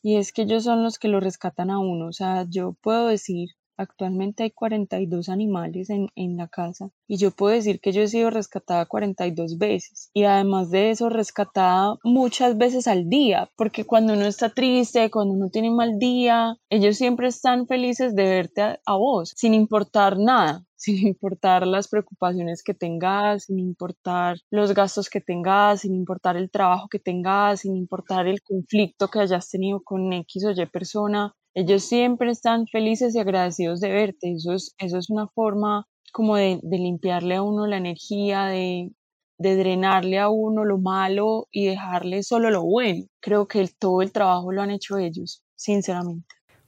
y 0.01 0.18
es 0.18 0.34
que 0.34 0.42
ellos 0.42 0.63
son 0.63 0.84
los 0.84 1.00
que 1.00 1.08
lo 1.08 1.20
rescatan 1.20 1.70
a 1.70 1.80
uno, 1.80 2.08
o 2.08 2.13
sea, 2.13 2.46
yo 2.50 2.74
puedo 2.82 3.08
decir 3.08 3.51
Actualmente 3.77 4.44
hay 4.44 4.51
42 4.51 5.29
animales 5.29 5.89
en, 5.89 6.10
en, 6.15 6.38
la 6.38 6.48
casa 6.48 6.89
y 7.08 7.17
yo 7.17 7.32
puedo 7.32 7.53
decir 7.53 7.79
que 7.79 7.91
yo 7.91 8.01
he 8.01 8.08
sido 8.08 8.29
rescatada 8.29 8.86
42 8.86 9.58
veces 9.58 10.10
y 10.13 10.24
además 10.24 10.72
de 10.72 10.91
eso 10.91 11.10
rescatada 11.10 11.98
muchas 12.03 12.58
veces 12.58 12.88
al 12.88 13.10
día 13.10 13.50
porque 13.55 13.86
cuando 13.86 14.13
uno 14.13 14.25
está 14.25 14.50
triste, 14.50 15.12
cuando 15.12 15.34
uno 15.34 15.50
tiene 15.50 15.72
mal 15.72 16.00
día, 16.00 16.58
ellos 16.70 16.98
siempre 16.98 17.27
están 17.27 17.67
felices 17.67 18.15
de 18.15 18.24
verte 18.24 18.62
a, 18.62 18.79
a 18.86 18.96
vos 18.96 19.34
sin 19.36 19.53
importar 19.53 20.17
nada 20.17 20.65
sin 20.86 21.08
importar 21.08 21.65
las 21.65 21.88
preocupaciones 21.88 22.62
que 22.63 22.74
tengas, 22.74 23.46
sin 23.46 23.60
importar 23.60 24.38
los 24.51 24.74
gastos 24.74 25.10
que 25.10 25.22
tengas, 25.22 25.82
sin 25.82 25.96
importar 25.96 26.38
el 26.38 26.51
trabajo 26.51 26.88
que 26.89 27.00
tengas, 27.00 27.62
sin 27.62 27.75
importar 27.75 28.27
el 28.27 28.41
conflicto 28.41 29.08
que 29.08 29.20
hayas 29.20 29.50
tenido 29.50 29.82
con 29.84 30.13
X 30.13 30.46
o 30.46 30.51
Y 30.51 30.65
persona, 30.67 31.34
ellos 31.56 31.84
siempre 31.84 32.30
están 32.32 32.68
felices 32.68 33.16
y 33.16 33.20
agradecidos 33.20 33.80
de 33.80 33.90
verte. 33.90 34.34
Eso 34.34 34.54
es, 34.54 34.76
eso 34.78 34.98
es 34.98 35.10
una 35.10 35.28
forma 35.30 35.88
como 36.12 36.36
de, 36.36 36.60
limpiarle 36.64 37.36
a 37.36 37.42
uno 37.42 37.66
la 37.66 37.78
energía, 37.78 38.46
de, 38.46 38.92
drenarle 39.38 40.20
a 40.20 40.30
uno 40.30 40.66
lo 40.66 40.78
malo 40.78 41.48
y 41.52 41.66
dejarle 41.66 42.24
solo 42.24 42.52
lo 42.52 42.64
bueno. 42.64 43.06
Creo 43.22 43.48
que 43.48 43.68
todo 43.80 44.02
el 44.02 44.12
trabajo 44.12 44.52
lo 44.52 44.62
han 44.62 44.70
hecho 44.70 44.98
ellos, 44.98 45.44
sinceramente. 45.56 46.28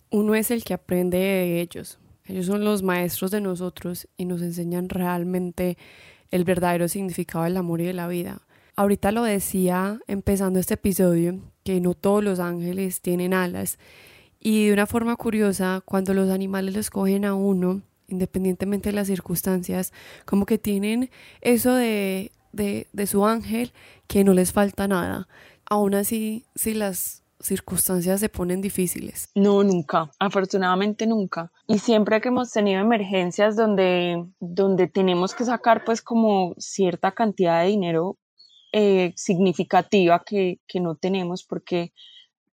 Uno 0.10 0.36
es 0.36 0.51
el 0.51 0.63
que 0.63 0.74
aprende 0.74 1.17
de 1.17 1.62
ellos. 1.62 2.00
Ellos 2.25 2.46
son 2.46 2.63
los 2.63 2.82
maestros 2.82 3.32
de 3.32 3.41
nosotros 3.41 4.08
y 4.17 4.25
nos 4.25 4.41
enseñan 4.41 4.89
realmente 4.89 5.77
el 6.32 6.44
verdadero 6.44 6.88
significado 6.88 7.44
del 7.44 7.58
amor 7.58 7.82
y 7.82 7.86
de 7.86 7.94
la 7.94 8.08
vida. 8.08 8.41
Ahorita 8.75 9.12
lo 9.12 9.24
decía 9.24 10.00
empezando 10.08 10.60
este 10.60 10.75
episodio, 10.75 11.39
que 11.63 11.82
no 11.82 11.94
todos 11.94 12.24
los 12.24 12.39
ángeles 12.39 13.01
tienen 13.01 13.34
alas. 13.34 13.79
Y 14.39 14.67
de 14.67 14.74
una 14.74 14.86
forma 14.86 15.15
curiosa, 15.15 15.82
cuando 15.86 16.13
los 16.13 16.29
animales 16.29 16.75
los 16.75 16.89
cogen 16.89 17.25
a 17.25 17.34
uno, 17.34 17.82
independientemente 18.08 18.89
de 18.89 18.96
las 18.96 19.08
circunstancias, 19.08 19.94
como 20.25 20.46
que 20.46 20.58
tienen 20.58 21.10
eso 21.41 21.74
de, 21.75 22.32
de, 22.51 22.88
de 22.94 23.08
su 23.08 23.25
ángel 23.25 23.74
que 24.08 24.24
no 24.24 24.34
les 24.34 24.51
falta 24.53 24.88
nada. 24.88 25.27
Aún 25.65 25.96
así, 25.96 26.46
si 26.56 26.74
las 26.74 27.24
circunstancias 27.39 28.20
se 28.20 28.29
ponen 28.29 28.62
difíciles? 28.62 29.29
No, 29.36 29.63
nunca, 29.63 30.10
afortunadamente 30.20 31.06
nunca. 31.06 31.51
Y 31.67 31.79
siempre 31.79 32.22
que 32.22 32.29
hemos 32.29 32.51
tenido 32.51 32.82
emergencias 32.82 33.56
donde, 33.56 34.25
donde 34.39 34.88
tenemos 34.88 35.34
que 35.34 35.46
sacar 35.46 35.84
pues 35.86 36.01
como 36.01 36.56
cierta 36.58 37.12
cantidad 37.12 37.62
de 37.62 37.70
dinero 37.70 38.17
eh, 38.74 39.13
significativa 39.15 40.24
que, 40.25 40.60
que 40.67 40.79
no 40.79 40.96
tenemos 40.96 41.44
porque 41.44 41.94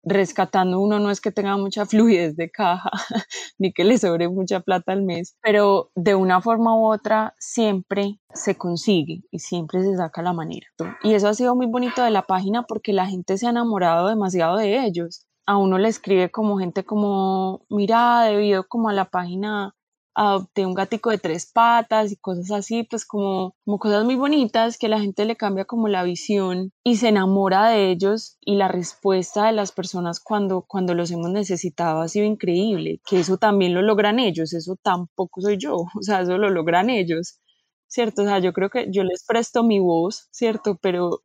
rescatando 0.05 0.81
uno 0.81 0.99
no 0.99 1.11
es 1.11 1.21
que 1.21 1.33
tenga 1.33 1.57
mucha 1.57 1.87
fluidez 1.87 2.37
de 2.37 2.51
caja 2.51 2.91
ni 3.59 3.73
que 3.73 3.85
le 3.85 3.99
sobre 3.99 4.29
mucha 4.29 4.61
plata 4.61 4.93
al 4.93 5.03
mes, 5.03 5.37
pero 5.43 5.91
de 5.95 6.15
una 6.15 6.41
forma 6.41 6.75
u 6.77 6.87
otra 6.87 7.35
siempre 7.39 8.19
se 8.35 8.57
consigue 8.57 9.23
y 9.31 9.39
siempre 9.39 9.83
se 9.83 9.97
saca 9.97 10.23
la 10.23 10.33
manera. 10.33 10.67
Y 11.03 11.15
eso 11.15 11.29
ha 11.29 11.35
sido 11.35 11.55
muy 11.55 11.67
bonito 11.67 12.03
de 12.03 12.11
la 12.11 12.23
página 12.23 12.65
porque 12.65 12.93
la 12.93 13.07
gente 13.07 13.39
se 13.39 13.47
ha 13.47 13.51
enamorado 13.51 14.09
demasiado 14.09 14.57
de 14.57 14.85
ellos. 14.85 15.27
A 15.47 15.57
uno 15.57 15.79
le 15.79 15.89
escribe 15.89 16.31
como 16.31 16.59
gente 16.59 16.85
como, 16.85 17.65
mira, 17.69 18.23
debido 18.23 18.67
como 18.69 18.89
a 18.89 18.93
la 18.93 19.07
página 19.07 19.75
adopté 20.15 20.67
un 20.67 20.75
gatico 20.75 21.11
de 21.11 21.19
tres 21.19 21.51
patas 21.51 22.13
y 22.13 22.17
cosas 22.17 22.51
así, 22.51 22.83
pues 22.85 23.07
como, 23.07 23.57
como 23.65 23.79
cosas 23.79 24.05
muy 24.05 24.15
bonitas 24.15 24.79
que 24.79 24.89
la 24.89 25.01
gente 25.01 25.25
le 25.25 25.37
cambia 25.37 25.65
como 25.65 25.89
la 25.89 26.03
visión 26.03 26.73
y 26.85 26.97
se 26.97 27.09
enamora 27.09 27.69
de 27.69 27.91
ellos 27.91 28.37
y 28.41 28.57
la 28.57 28.69
respuesta 28.69 29.47
de 29.47 29.53
las 29.53 29.73
personas 29.73 30.21
cuando, 30.21 30.63
cuando 30.63 30.95
los 30.95 31.11
hemos 31.11 31.31
necesitado 31.31 32.01
ha 32.01 32.09
sido 32.09 32.27
increíble, 32.27 33.01
que 33.09 33.21
eso 33.21 33.39
también 33.39 33.75
lo 33.75 33.83
logran 33.83 34.19
ellos, 34.19 34.53
eso 34.53 34.77
tampoco 34.83 35.41
soy 35.41 35.57
yo, 35.59 35.77
o 35.99 36.03
sea, 36.03 36.21
eso 36.21 36.39
lo 36.39 36.51
logran 36.51 36.91
ellos, 36.91 37.41
¿cierto? 37.87 38.23
O 38.23 38.25
sea, 38.25 38.39
yo 38.39 38.53
creo 38.53 38.71
que 38.71 38.89
yo 38.91 39.05
les 39.05 39.25
presto 39.25 39.63
mi 39.63 39.79
voz, 39.79 40.29
¿cierto? 40.31 40.79
Pero, 40.81 41.23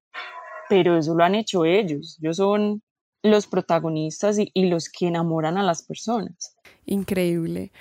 pero 0.69 0.97
eso 0.97 1.15
lo 1.15 1.23
han 1.23 1.35
hecho 1.35 1.65
ellos, 1.65 2.17
ellos 2.21 2.37
son 2.37 2.81
los 3.23 3.47
protagonistas 3.47 4.37
y 4.39 4.65
los 4.67 4.89
que 4.89 5.07
enamoran 5.07 5.57
a 5.57 5.63
las 5.63 5.83
personas. 5.83 6.55
Increíble. 6.85 7.71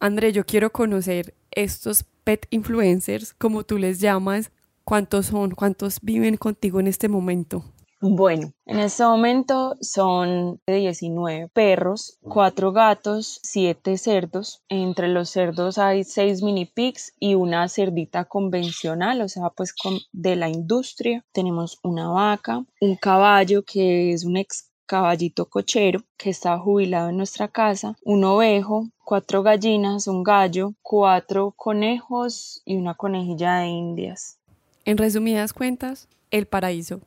André, 0.00 0.32
yo 0.32 0.46
quiero 0.46 0.70
conocer 0.70 1.34
estos 1.50 2.04
pet 2.22 2.46
influencers, 2.50 3.34
como 3.34 3.64
tú 3.64 3.78
les 3.78 3.98
llamas, 3.98 4.52
cuántos 4.84 5.26
son, 5.26 5.50
cuántos 5.50 5.98
viven 6.02 6.36
contigo 6.36 6.78
en 6.78 6.86
este 6.86 7.08
momento. 7.08 7.64
Bueno, 8.00 8.52
en 8.64 8.78
este 8.78 9.02
momento 9.02 9.74
son 9.80 10.60
19 10.68 11.48
perros, 11.48 12.20
4 12.22 12.70
gatos, 12.70 13.40
7 13.42 13.98
cerdos. 13.98 14.62
Entre 14.68 15.08
los 15.08 15.30
cerdos 15.30 15.78
hay 15.78 16.04
6 16.04 16.44
mini 16.44 16.64
pigs 16.64 17.12
y 17.18 17.34
una 17.34 17.68
cerdita 17.68 18.26
convencional, 18.26 19.20
o 19.20 19.28
sea, 19.28 19.50
pues 19.50 19.74
de 20.12 20.36
la 20.36 20.48
industria. 20.48 21.24
Tenemos 21.32 21.80
una 21.82 22.08
vaca, 22.08 22.64
un 22.80 22.94
caballo 22.94 23.64
que 23.64 24.12
es 24.12 24.24
un 24.24 24.36
ex 24.36 24.67
caballito 24.88 25.44
cochero 25.44 26.00
que 26.16 26.30
está 26.30 26.58
jubilado 26.58 27.10
en 27.10 27.18
nuestra 27.18 27.46
casa, 27.46 27.94
un 28.02 28.24
ovejo, 28.24 28.88
cuatro 29.04 29.42
gallinas, 29.44 30.08
un 30.08 30.24
gallo, 30.24 30.72
cuatro 30.82 31.52
conejos 31.54 32.62
y 32.64 32.76
una 32.76 32.94
conejilla 32.94 33.58
de 33.58 33.66
indias. 33.66 34.38
En 34.84 34.96
resumidas 34.96 35.52
cuentas, 35.52 36.08
el 36.30 36.46
paraíso. 36.46 37.00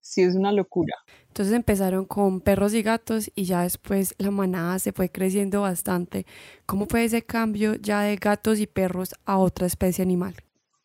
Sí, 0.00 0.22
es 0.22 0.34
una 0.34 0.52
locura. 0.52 0.94
Entonces 1.28 1.54
empezaron 1.54 2.04
con 2.04 2.40
perros 2.40 2.74
y 2.74 2.82
gatos 2.82 3.30
y 3.34 3.44
ya 3.44 3.62
después 3.62 4.14
la 4.18 4.30
manada 4.30 4.78
se 4.78 4.92
fue 4.92 5.08
creciendo 5.08 5.62
bastante. 5.62 6.26
¿Cómo 6.66 6.86
fue 6.86 7.04
ese 7.04 7.22
cambio 7.22 7.74
ya 7.74 8.02
de 8.02 8.16
gatos 8.16 8.58
y 8.58 8.66
perros 8.66 9.14
a 9.24 9.38
otra 9.38 9.66
especie 9.66 10.02
animal? 10.02 10.34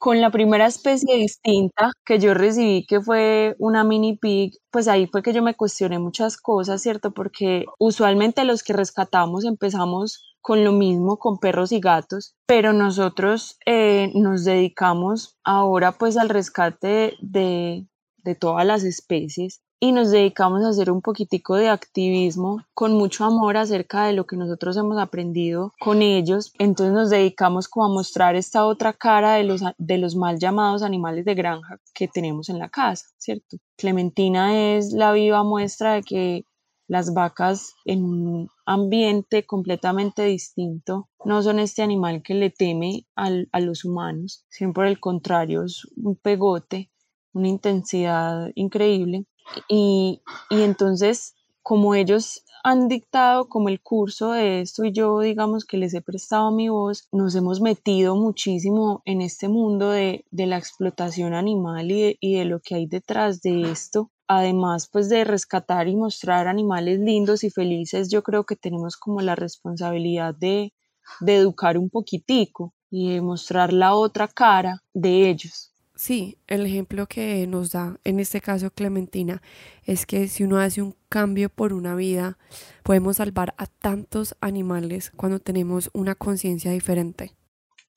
Con 0.01 0.20
la 0.20 0.31
primera 0.31 0.65
especie 0.65 1.15
distinta 1.15 1.91
que 2.03 2.17
yo 2.17 2.34
recibí, 2.34 2.88
que 2.88 3.01
fue 3.01 3.55
una 3.60 3.84
mini 3.84 4.17
pig, 4.17 4.51
pues 4.72 4.88
ahí 4.88 5.05
fue 5.05 5.22
que 5.22 5.31
yo 5.31 5.43
me 5.43 5.53
cuestioné 5.53 6.00
muchas 6.00 6.38
cosas, 6.38 6.81
¿cierto? 6.81 7.12
Porque 7.12 7.65
usualmente 7.77 8.43
los 8.43 8.63
que 8.63 8.74
rescatamos 8.74 9.46
empezamos 9.46 10.36
con 10.41 10.63
lo 10.63 10.72
mismo, 10.72 11.17
con 11.20 11.38
perros 11.38 11.72
y 11.72 11.79
gatos, 11.79 12.34
pero 12.48 12.74
nosotros 12.74 13.60
eh, 13.67 14.12
nos 14.15 14.43
dedicamos 14.43 15.38
ahora 15.43 15.91
pues 15.91 16.17
al 16.17 16.29
rescate 16.29 17.13
de, 17.22 17.86
de 18.24 18.34
todas 18.34 18.65
las 18.65 18.84
especies 18.84 19.62
y 19.83 19.93
nos 19.93 20.11
dedicamos 20.11 20.63
a 20.63 20.69
hacer 20.69 20.91
un 20.91 21.01
poquitico 21.01 21.55
de 21.55 21.67
activismo 21.67 22.63
con 22.75 22.93
mucho 22.93 23.25
amor 23.25 23.57
acerca 23.57 24.05
de 24.05 24.13
lo 24.13 24.27
que 24.27 24.38
nosotros 24.38 24.77
hemos 24.77 25.00
aprendido 25.00 25.73
con 25.79 26.03
ellos. 26.03 26.53
Entonces 26.59 26.93
nos 26.93 27.09
dedicamos 27.09 27.67
como 27.67 27.88
a 27.88 27.89
mostrar 27.89 28.35
esta 28.35 28.67
otra 28.67 28.93
cara 28.93 29.33
de 29.33 29.43
los, 29.43 29.63
de 29.79 29.97
los 29.97 30.15
mal 30.15 30.38
llamados 30.38 30.83
animales 30.83 31.25
de 31.25 31.33
granja 31.33 31.79
que 31.95 32.07
tenemos 32.07 32.47
en 32.50 32.59
la 32.59 32.69
casa, 32.69 33.07
¿cierto? 33.17 33.57
Clementina 33.75 34.75
es 34.75 34.93
la 34.93 35.13
viva 35.13 35.43
muestra 35.43 35.95
de 35.95 36.03
que 36.03 36.45
las 36.88 37.15
vacas 37.15 37.73
en 37.83 38.03
un 38.03 38.50
ambiente 38.67 39.47
completamente 39.47 40.25
distinto 40.25 41.09
no 41.25 41.41
son 41.41 41.57
este 41.57 41.81
animal 41.81 42.21
que 42.21 42.35
le 42.35 42.51
teme 42.51 43.07
a 43.15 43.59
los 43.59 43.83
humanos, 43.83 44.45
sino 44.47 44.73
por 44.73 44.85
el 44.85 45.00
contrario 45.00 45.63
es 45.63 45.88
un 45.95 46.17
pegote, 46.17 46.91
una 47.33 47.47
intensidad 47.47 48.51
increíble 48.53 49.25
y, 49.67 50.22
entonces, 50.50 51.36
como 51.62 51.96
ellos 51.96 52.43
han 52.63 52.88
dictado 52.88 53.50
como 53.50 53.70
el 53.70 53.81
curso 53.81 54.34
de 54.34 54.62
esto 54.62 54.84
y 54.86 54.91
yo 54.91 55.20
digamos 55.20 55.65
que 55.65 55.77
les 55.77 55.93
he 55.93 56.01
prestado 56.01 56.51
mi 56.51 56.70
voz, 56.70 57.08
nos 57.12 57.34
hemos 57.36 57.60
metido 57.60 58.15
muchísimo 58.15 59.01
en 59.05 59.22
este 59.22 59.48
mundo 59.48 59.89
de, 59.89 60.25
la 60.31 60.58
explotación 60.58 61.34
animal 61.34 61.91
y 61.91 62.01
de, 62.01 62.17
y 62.20 62.36
de, 62.36 62.46
lo 62.46 62.60
que 62.60 62.75
hay 62.75 62.86
detrás 62.86 63.41
de 63.41 63.72
esto. 63.72 64.12
Además, 64.27 64.88
pues 64.91 65.10
de 65.10 65.24
rescatar 65.24 65.88
y 65.88 65.96
mostrar 65.96 66.48
animales 66.48 67.00
lindos 67.00 67.43
y 67.43 67.50
felices, 67.50 68.10
yo 68.10 68.24
creo 68.24 68.46
que 68.46 68.55
tenemos 68.55 68.96
como 68.96 69.22
la 69.22 69.36
responsabilidad 69.36 70.36
de, 70.36 70.74
de 71.20 71.36
educar 71.36 71.77
un 71.77 71.89
poquitico 71.89 72.74
y 72.89 73.13
de 73.13 73.22
mostrar 73.22 73.74
la 73.74 73.96
otra 73.96 74.27
cara 74.27 74.84
de 74.93 75.29
ellos. 75.29 75.71
Sí, 76.01 76.39
el 76.48 76.65
ejemplo 76.65 77.05
que 77.05 77.46
nos 77.46 77.74
da 77.74 78.00
en 78.03 78.20
este 78.20 78.41
caso 78.41 78.72
Clementina 78.72 79.39
es 79.84 80.08
que 80.08 80.27
si 80.27 80.43
uno 80.43 80.58
hace 80.58 80.81
un 80.81 80.96
cambio 81.10 81.48
por 81.48 81.74
una 81.74 81.93
vida, 81.93 82.39
podemos 82.81 83.17
salvar 83.17 83.53
a 83.60 83.67
tantos 83.67 84.36
animales 84.41 85.12
cuando 85.15 85.38
tenemos 85.38 85.91
una 85.93 86.15
conciencia 86.15 86.72
diferente. 86.72 87.34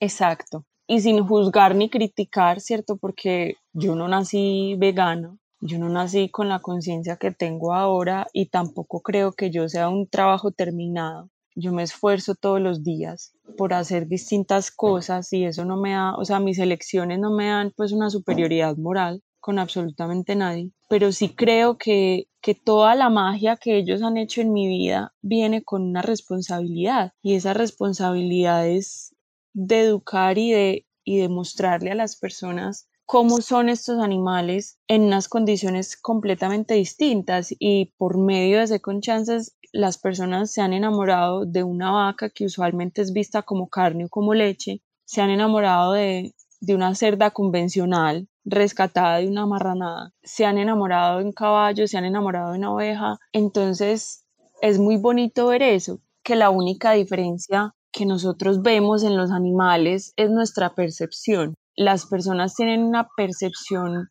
Exacto. 0.00 0.66
Y 0.86 1.00
sin 1.00 1.26
juzgar 1.26 1.74
ni 1.74 1.88
criticar, 1.88 2.60
¿cierto? 2.60 2.98
Porque 2.98 3.54
yo 3.72 3.94
no 3.94 4.06
nací 4.06 4.76
vegano, 4.76 5.38
yo 5.60 5.78
no 5.78 5.88
nací 5.88 6.28
con 6.28 6.50
la 6.50 6.58
conciencia 6.58 7.16
que 7.16 7.30
tengo 7.30 7.72
ahora 7.72 8.26
y 8.34 8.50
tampoco 8.50 9.00
creo 9.00 9.32
que 9.32 9.50
yo 9.50 9.66
sea 9.66 9.88
un 9.88 10.06
trabajo 10.08 10.50
terminado 10.50 11.30
yo 11.54 11.72
me 11.72 11.82
esfuerzo 11.82 12.34
todos 12.34 12.60
los 12.60 12.82
días 12.82 13.34
por 13.56 13.74
hacer 13.74 14.06
distintas 14.08 14.70
cosas 14.70 15.32
y 15.32 15.44
eso 15.44 15.64
no 15.64 15.76
me 15.76 15.92
da, 15.92 16.14
o 16.16 16.24
sea, 16.24 16.40
mis 16.40 16.58
elecciones 16.58 17.18
no 17.18 17.30
me 17.30 17.48
dan 17.48 17.72
pues 17.76 17.92
una 17.92 18.10
superioridad 18.10 18.76
moral 18.76 19.22
con 19.40 19.58
absolutamente 19.58 20.34
nadie, 20.36 20.70
pero 20.88 21.12
sí 21.12 21.34
creo 21.34 21.76
que, 21.76 22.28
que 22.40 22.54
toda 22.54 22.94
la 22.94 23.10
magia 23.10 23.56
que 23.56 23.76
ellos 23.76 24.02
han 24.02 24.16
hecho 24.16 24.40
en 24.40 24.52
mi 24.52 24.66
vida 24.66 25.12
viene 25.20 25.62
con 25.62 25.82
una 25.82 26.00
responsabilidad 26.00 27.12
y 27.22 27.34
esa 27.34 27.52
responsabilidad 27.52 28.66
es 28.66 29.14
de 29.52 29.82
educar 29.82 30.38
y 30.38 30.50
de, 30.52 30.86
y 31.04 31.18
de 31.18 31.28
mostrarle 31.28 31.90
a 31.90 31.94
las 31.94 32.16
personas 32.16 32.88
cómo 33.06 33.42
son 33.42 33.68
estos 33.68 33.98
animales 33.98 34.78
en 34.88 35.02
unas 35.02 35.28
condiciones 35.28 35.96
completamente 35.96 36.74
distintas 36.74 37.54
y 37.58 37.92
por 37.98 38.18
medio 38.18 38.58
de 38.60 38.66
Second 38.66 39.02
Chances 39.02 39.56
las 39.74 39.98
personas 39.98 40.52
se 40.52 40.62
han 40.62 40.72
enamorado 40.72 41.46
de 41.46 41.64
una 41.64 41.90
vaca 41.90 42.30
que 42.30 42.44
usualmente 42.44 43.02
es 43.02 43.12
vista 43.12 43.42
como 43.42 43.68
carne 43.68 44.04
o 44.04 44.08
como 44.08 44.32
leche, 44.32 44.80
se 45.04 45.20
han 45.20 45.30
enamorado 45.30 45.94
de, 45.94 46.32
una 46.68 46.94
cerda 46.94 47.32
convencional 47.32 48.28
rescatada 48.44 49.18
de 49.18 49.26
una 49.26 49.46
marranada, 49.46 50.12
se 50.22 50.46
han 50.46 50.58
enamorado 50.58 51.18
de 51.18 51.24
un 51.24 51.32
caballo, 51.32 51.88
se 51.88 51.98
han 51.98 52.04
enamorado 52.04 52.52
de 52.52 52.58
una 52.58 52.72
oveja. 52.72 53.18
Entonces 53.32 54.24
es 54.62 54.78
muy 54.78 54.96
bonito 54.96 55.48
ver 55.48 55.62
eso, 55.62 55.98
que 56.22 56.36
la 56.36 56.50
única 56.50 56.92
diferencia 56.92 57.74
que 57.90 58.06
nosotros 58.06 58.62
vemos 58.62 59.02
en 59.02 59.16
los 59.16 59.32
animales 59.32 60.12
es 60.16 60.30
nuestra 60.30 60.76
percepción. 60.76 61.56
Las 61.74 62.06
personas 62.06 62.54
tienen 62.54 62.84
una 62.84 63.08
percepción 63.16 64.08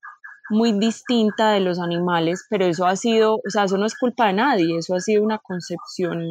muy 0.53 0.71
distinta 0.79 1.51
de 1.51 1.59
los 1.59 1.79
animales, 1.79 2.45
pero 2.49 2.65
eso 2.65 2.85
ha 2.85 2.95
sido, 2.95 3.35
o 3.35 3.49
sea, 3.49 3.65
eso 3.65 3.77
no 3.77 3.85
es 3.85 3.97
culpa 3.97 4.27
de 4.27 4.33
nadie, 4.33 4.77
eso 4.77 4.95
ha 4.95 4.99
sido 4.99 5.23
una 5.23 5.39
concepción 5.39 6.29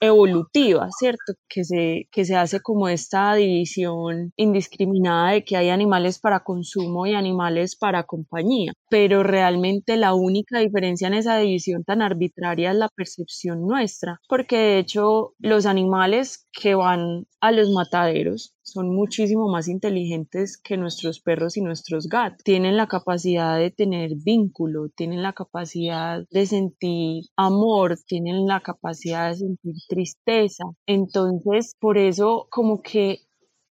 evolutiva, 0.00 0.88
¿cierto? 0.98 1.34
Que 1.48 1.64
se, 1.64 2.08
que 2.10 2.24
se 2.24 2.34
hace 2.34 2.60
como 2.60 2.88
esta 2.88 3.34
división 3.34 4.32
indiscriminada 4.36 5.32
de 5.32 5.44
que 5.44 5.56
hay 5.56 5.68
animales 5.68 6.18
para 6.18 6.40
consumo 6.40 7.06
y 7.06 7.14
animales 7.14 7.76
para 7.76 8.04
compañía, 8.04 8.72
pero 8.88 9.22
realmente 9.22 9.96
la 9.96 10.14
única 10.14 10.58
diferencia 10.58 11.06
en 11.08 11.14
esa 11.14 11.36
división 11.38 11.84
tan 11.84 12.00
arbitraria 12.00 12.70
es 12.70 12.76
la 12.76 12.88
percepción 12.88 13.66
nuestra, 13.66 14.20
porque 14.28 14.56
de 14.56 14.78
hecho 14.78 15.34
los 15.38 15.66
animales 15.66 16.48
que 16.52 16.74
van 16.74 17.26
a 17.40 17.52
los 17.52 17.70
mataderos 17.70 18.54
son 18.72 18.94
muchísimo 18.94 19.48
más 19.48 19.68
inteligentes 19.68 20.56
que 20.56 20.76
nuestros 20.76 21.20
perros 21.20 21.56
y 21.56 21.62
nuestros 21.62 22.08
gatos. 22.08 22.42
Tienen 22.44 22.76
la 22.76 22.86
capacidad 22.86 23.58
de 23.58 23.70
tener 23.70 24.12
vínculo, 24.24 24.88
tienen 24.94 25.22
la 25.22 25.32
capacidad 25.32 26.24
de 26.30 26.46
sentir 26.46 27.24
amor, 27.36 27.98
tienen 28.06 28.46
la 28.46 28.60
capacidad 28.60 29.30
de 29.30 29.36
sentir 29.36 29.74
tristeza. 29.88 30.64
Entonces, 30.86 31.74
por 31.80 31.98
eso 31.98 32.46
como 32.50 32.82
que 32.82 33.20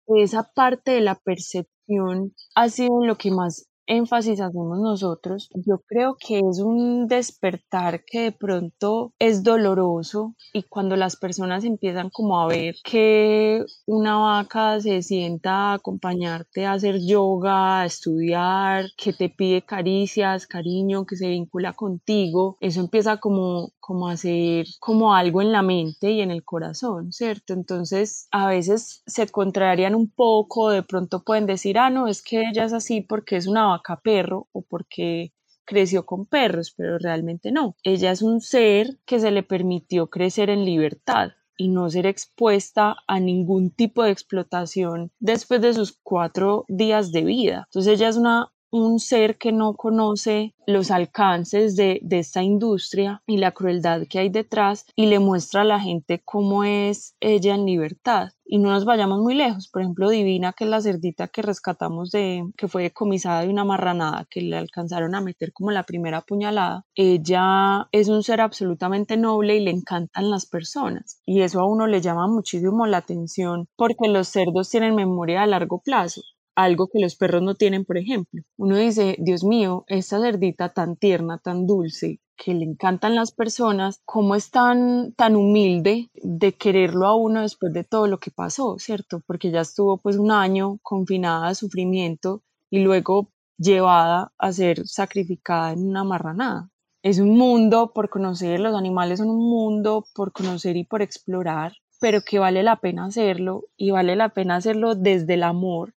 esa 0.08 0.52
parte 0.54 0.92
de 0.92 1.02
la 1.02 1.16
percepción 1.16 2.34
ha 2.56 2.70
sido 2.70 3.04
lo 3.06 3.18
que 3.18 3.32
más 3.32 3.68
énfasis 3.88 4.40
hacemos 4.42 4.80
nosotros, 4.80 5.50
yo 5.54 5.80
creo 5.88 6.18
que 6.20 6.40
es 6.40 6.60
un 6.60 7.08
despertar 7.08 8.04
que 8.06 8.22
de 8.22 8.32
pronto 8.32 9.14
es 9.20 9.44
doloroso 9.44 10.36
y 10.54 10.64
cuando 10.64 10.96
las 10.96 11.16
personas 11.16 11.64
empiezan 11.64 12.10
como 12.10 12.40
a 12.40 12.48
ver 12.48 12.76
que 12.84 13.64
una 13.86 14.18
vaca 14.18 14.80
se 14.82 15.02
sienta 15.02 15.72
a 15.72 15.74
acompañarte 15.76 16.66
a 16.66 16.74
hacer 16.74 17.00
yoga, 17.00 17.82
a 17.82 17.86
estudiar, 17.86 18.86
que 18.98 19.14
te 19.14 19.30
pide 19.30 19.62
caricias, 19.62 20.48
cariño, 20.48 21.06
que 21.06 21.16
se 21.16 21.28
vincula 21.28 21.74
contigo, 21.74 22.58
eso 22.62 22.82
empieza 22.82 23.18
como 23.18 23.72
como 23.86 24.08
hacer 24.08 24.66
como 24.80 25.14
algo 25.14 25.44
en 25.44 25.52
la 25.52 25.62
mente 25.62 26.10
y 26.10 26.22
en 26.22 26.32
el 26.32 26.44
corazón, 26.44 27.14
¿cierto? 27.14 27.54
Entonces 27.54 28.28
a 28.32 28.48
veces 28.48 29.04
se 29.06 29.28
contrarian 29.28 29.94
un 29.94 30.10
poco, 30.10 30.72
de 30.72 30.82
pronto 30.82 31.24
pueden 31.24 31.46
decir, 31.46 31.78
ah, 31.78 31.92
no, 31.92 32.08
es 32.08 32.24
que 32.24 32.42
ella 32.50 32.64
es 32.66 32.74
así 32.74 33.02
porque 33.02 33.36
es 33.36 33.46
una 33.46 33.68
vaca 33.68 33.75
perro 34.04 34.48
o 34.52 34.62
porque 34.62 35.34
creció 35.66 36.06
con 36.06 36.26
perros, 36.26 36.74
pero 36.76 36.98
realmente 36.98 37.52
no. 37.52 37.76
Ella 37.84 38.12
es 38.12 38.22
un 38.22 38.42
ser 38.42 39.00
que 39.06 39.20
se 39.20 39.32
le 39.32 39.44
permitió 39.44 40.10
crecer 40.10 40.50
en 40.50 40.64
libertad 40.64 41.32
y 41.58 41.70
no 41.70 41.90
ser 41.90 42.06
expuesta 42.06 42.98
a 43.08 43.20
ningún 43.20 43.72
tipo 43.72 44.04
de 44.04 44.12
explotación 44.12 45.12
después 45.20 45.62
de 45.62 45.74
sus 45.74 45.98
cuatro 46.04 46.66
días 46.68 47.12
de 47.12 47.24
vida. 47.24 47.64
Entonces 47.70 47.94
ella 47.94 48.10
es 48.10 48.18
una 48.18 48.52
un 48.72 49.00
ser 49.00 49.38
que 49.38 49.52
no 49.52 49.76
conoce 49.76 50.54
los 50.68 50.92
alcances 50.92 51.76
de, 51.76 52.02
esta 52.10 52.44
industria 52.44 53.22
y 53.28 53.38
la 53.38 53.52
crueldad 53.52 54.04
que 54.10 54.20
hay 54.20 54.30
detrás 54.30 54.86
y 54.96 55.08
le 55.08 55.20
muestra 55.20 55.62
a 55.62 55.66
la 55.66 55.80
gente 55.80 56.22
cómo 56.24 56.64
es 56.64 57.16
ella 57.20 57.56
en 57.56 57.66
libertad. 57.66 58.30
Y 58.48 58.60
no 58.60 58.70
nos 58.70 58.86
vayamos 58.86 59.20
muy 59.22 59.34
lejos. 59.34 59.70
Por 59.70 59.82
ejemplo, 59.82 60.10
Divina, 60.10 60.54
que 60.54 60.66
es 60.66 60.70
la 60.70 60.82
cerdita 60.82 61.28
que 61.28 61.42
rescatamos 61.42 62.12
de, 62.12 62.44
que 62.58 62.68
fue 62.68 62.84
decomisada 62.84 63.42
de 63.42 63.50
una 63.50 63.64
marranada, 63.64 64.28
que 64.30 64.42
le 64.42 64.56
alcanzaron 64.56 65.16
a 65.16 65.22
meter 65.22 65.52
como 65.52 65.72
la 65.72 65.84
primera 65.84 66.22
puñalada. 66.22 66.86
Ella 66.96 67.88
es 67.92 68.08
un 68.08 68.22
ser 68.24 68.42
absolutamente 68.42 69.18
noble 69.18 69.56
y 69.56 69.64
le 69.64 69.72
encantan 69.72 70.30
las 70.30 70.46
personas. 70.46 71.22
Y 71.26 71.42
eso 71.42 71.60
a 71.60 71.68
uno 71.68 71.88
le 71.88 72.02
llama 72.02 72.28
muchísimo 72.28 72.86
la 72.86 72.98
atención 72.98 73.68
porque 73.76 74.08
los 74.08 74.28
cerdos 74.28 74.70
tienen 74.70 74.96
memoria 74.96 75.42
a 75.42 75.48
largo 75.48 75.82
plazo 75.82 76.22
algo 76.56 76.88
que 76.88 77.00
los 77.00 77.16
perros 77.16 77.44
no 77.44 77.56
tienen, 77.56 77.86
por 77.86 77.98
ejemplo. 77.98 78.42
Uno 78.58 78.78
dice, 78.78 79.16
Dios 79.20 79.44
mío, 79.44 79.86
esta 79.88 80.20
cerdita 80.20 80.70
tan 80.70 80.96
tierna, 80.96 81.38
tan 81.38 81.68
dulce, 81.68 82.20
que 82.38 82.54
le 82.54 82.66
encantan 82.66 83.16
las 83.16 83.32
personas, 83.32 84.02
cómo 84.06 84.36
es 84.36 84.52
tan, 84.52 85.14
tan 85.14 85.36
humilde 85.36 86.10
de 86.14 86.54
quererlo 86.54 87.08
a 87.08 87.16
uno 87.16 87.42
después 87.42 87.74
de 87.74 87.84
todo 87.84 88.08
lo 88.08 88.20
que 88.20 88.32
pasó, 88.32 88.78
¿cierto? 88.80 89.22
Porque 89.26 89.52
ya 89.52 89.62
estuvo 89.62 89.98
pues 89.98 90.18
un 90.18 90.32
año 90.32 90.80
confinada 90.82 91.48
a 91.48 91.56
sufrimiento 91.56 92.42
y 92.70 92.80
luego 92.80 93.30
llevada 93.58 94.34
a 94.38 94.52
ser 94.52 94.86
sacrificada 94.86 95.72
en 95.72 95.88
una 95.88 96.04
marranada. 96.04 96.70
Es 97.04 97.20
un 97.20 97.38
mundo 97.38 97.92
por 97.94 98.10
conocer, 98.10 98.60
los 98.60 98.76
animales 98.76 99.20
son 99.20 99.30
un 99.30 99.50
mundo 99.50 100.06
por 100.14 100.32
conocer 100.32 100.76
y 100.76 100.84
por 100.84 101.02
explorar, 101.02 101.74
pero 102.02 102.22
que 102.22 102.40
vale 102.40 102.64
la 102.64 102.78
pena 102.78 103.06
hacerlo 103.06 103.66
y 103.78 103.92
vale 103.92 104.16
la 104.16 104.30
pena 104.30 104.58
hacerlo 104.58 104.96
desde 104.96 105.36
el 105.36 105.44
amor 105.44 105.94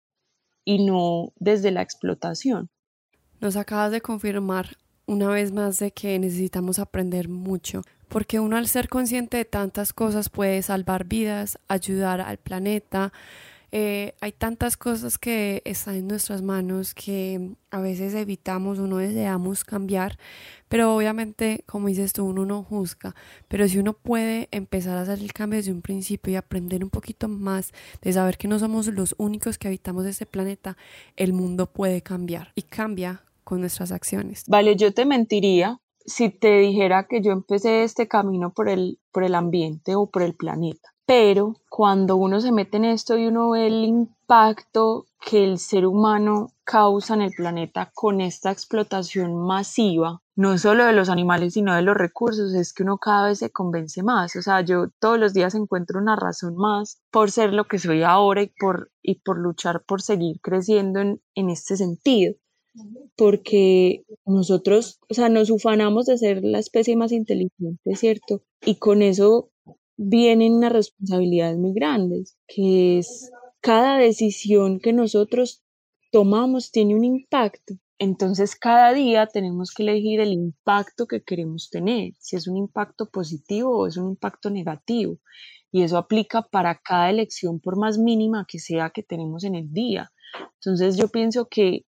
y 0.69 0.85
no 0.85 1.33
desde 1.37 1.71
la 1.71 1.81
explotación. 1.81 2.69
Nos 3.41 3.57
acabas 3.57 3.91
de 3.91 4.03
confirmar 4.03 4.77
una 5.07 5.29
vez 5.29 5.51
más 5.51 5.79
de 5.79 5.93
que 5.93 6.19
necesitamos 6.19 6.79
aprender 6.79 7.31
mucho, 7.31 7.81
porque 8.09 8.39
uno 8.39 8.59
al 8.59 8.69
ser 8.69 8.91
consciente 8.91 9.39
de 9.39 9.47
tantas 9.47 9.95
cosas 9.95 10.29
puede 10.29 10.61
salvar 10.61 11.07
vidas, 11.07 11.59
ayudar 11.69 12.21
al 12.21 12.37
planeta, 12.37 13.15
eh, 13.71 14.15
hay 14.21 14.33
tantas 14.33 14.77
cosas 14.77 15.19
que 15.19 15.63
están 15.65 15.97
en 15.97 16.09
nuestras 16.09 16.41
manos 16.41 16.95
que 16.95 17.51
a 17.71 17.81
veces 17.81 18.15
evitamos 18.15 18.79
o 18.79 18.87
no 18.87 18.97
deseamos 18.97 19.63
cambiar, 19.65 20.19
pero 20.69 20.95
obviamente, 20.95 21.65
como 21.67 21.89
dices 21.89 22.15
tú, 22.15 22.25
uno 22.25 22.47
no 22.47 22.63
juzga, 22.63 23.15
pero 23.47 23.69
si 23.69 23.79
uno 23.79 23.93
puede 23.93 24.49
empezar 24.53 24.97
a 24.97 25.03
hacer 25.03 25.19
el 25.19 25.33
cambio 25.35 25.59
desde 25.59 25.73
un 25.73 25.83
principio 25.83 26.33
y 26.33 26.37
aprender 26.37 26.83
un 26.83 26.91
poquito 26.91 27.29
más 27.29 27.73
de 28.01 28.13
saber 28.13 28.39
que 28.39 28.49
no 28.49 28.59
somos 28.59 28.87
los 28.87 29.15
únicos 29.19 29.59
que 29.59 29.69
habitamos 29.69 30.07
este 30.07 30.25
planeta, 30.25 30.79
el 31.17 31.35
mundo 31.35 31.67
puede 31.67 32.01
cambiar 32.01 32.53
y 32.55 32.63
cambia 32.63 33.23
con 33.45 33.61
nuestras 33.61 33.93
acciones. 33.93 34.45
Vale, 34.47 34.77
yo 34.77 34.95
te 34.95 35.05
mentiría 35.05 35.81
si 36.07 36.31
te 36.31 36.59
dijera 36.59 37.07
que 37.07 37.21
yo 37.21 37.33
empecé 37.33 37.83
este 37.83 38.09
camino 38.09 38.53
por 38.55 38.71
el, 38.71 38.99
por 39.13 39.25
el 39.25 39.35
ambiente 39.35 39.95
o 39.95 40.07
por 40.07 40.23
el 40.23 40.35
planeta 40.35 40.89
pero 41.09 41.57
cuando 41.71 42.17
uno 42.17 42.39
se 42.39 42.53
mete 42.53 42.77
en 42.77 42.85
esto 42.85 43.17
y 43.17 43.29
uno 43.29 43.49
ve 43.49 43.67
el 43.67 43.83
impacto 43.83 45.07
que 45.25 45.43
el 45.43 45.59
ser 45.59 45.87
humano 45.87 46.53
causa 46.65 47.15
en 47.15 47.23
el 47.23 47.33
planeta 47.33 47.91
con 47.95 48.21
esta 48.21 48.51
explotación 48.51 49.35
masiva, 49.35 50.21
no 50.37 50.59
solo 50.59 50.85
de 50.85 50.93
los 50.93 51.09
animales, 51.09 51.55
sino 51.55 51.75
de 51.75 51.81
los 51.81 51.97
recursos, 51.97 52.53
es 52.53 52.75
que 52.75 52.83
uno 52.83 52.99
cada 52.99 53.29
vez 53.29 53.39
se 53.39 53.49
convence 53.49 54.03
más. 54.03 54.37
O 54.37 54.43
sea, 54.43 54.61
yo 54.61 54.89
todos 55.01 55.19
los 55.19 55.33
días 55.33 55.55
encuentro 55.55 55.99
una 55.99 56.15
razón 56.15 56.57
más 56.57 57.01
por 57.11 57.31
ser 57.31 57.55
lo 57.55 57.65
que 57.65 57.79
soy 57.79 58.03
ahora 58.03 58.43
y 58.43 58.49
por, 58.61 58.91
y 59.01 59.21
por 59.21 59.39
luchar 59.39 59.85
por 59.85 60.03
seguir 60.03 60.43
creciendo 60.43 61.01
en, 61.01 61.23
en 61.35 61.49
este 61.49 61.79
sentido. 61.79 62.35
Porque 63.17 64.05
nosotros, 64.27 65.01
o 65.09 65.15
sea, 65.15 65.31
nos 65.31 65.49
ufanamos 65.49 66.05
de 66.05 66.19
ser 66.19 66.45
la 66.45 66.59
especie 66.59 66.97
más 66.97 67.13
inteligente, 67.13 67.97
¿cierto? 67.97 68.43
Y 68.61 68.75
con 68.75 69.01
eso 69.01 69.49
vienen 69.99 70.55
unas 70.55 70.73
responsabilidades 70.73 71.59
muy 71.59 71.75
grandes, 71.75 72.39
que 72.47 72.99
es 72.99 73.31
cada 73.61 73.99
decisión 73.99 74.79
que 74.81 74.93
nosotros 74.95 75.63
tomamos 76.13 76.71
tiene 76.71 76.95
un 76.95 77.05
impacto. 77.05 77.75
Entonces 77.99 78.55
cada 78.55 78.95
día 78.95 79.27
tenemos 79.27 79.75
que 79.75 79.83
elegir 79.83 80.21
el 80.21 80.33
impacto 80.33 81.07
que 81.07 81.23
queremos 81.23 81.69
tener, 81.69 82.13
si 82.19 82.37
es 82.37 82.47
un 82.47 82.57
impacto 82.57 83.11
positivo 83.11 83.77
o 83.77 83.87
es 83.89 83.97
un 83.97 84.11
impacto 84.11 84.51
negativo. 84.51 85.19
Y 85.73 85.83
eso 85.83 85.99
aplica 85.99 86.43
para 86.43 86.79
cada 86.79 87.11
elección, 87.11 87.61
por 87.61 87.77
más 87.77 87.99
mínima 87.99 88.47
que 88.49 88.61
sea 88.61 88.91
que 88.91 89.03
tenemos 89.03 89.43
en 89.45 89.57
el 89.57 89.73
día. 89.73 90.13
Entonces 90.55 90.97
yo 90.97 91.09
pienso 91.09 91.49
que, 91.49 91.85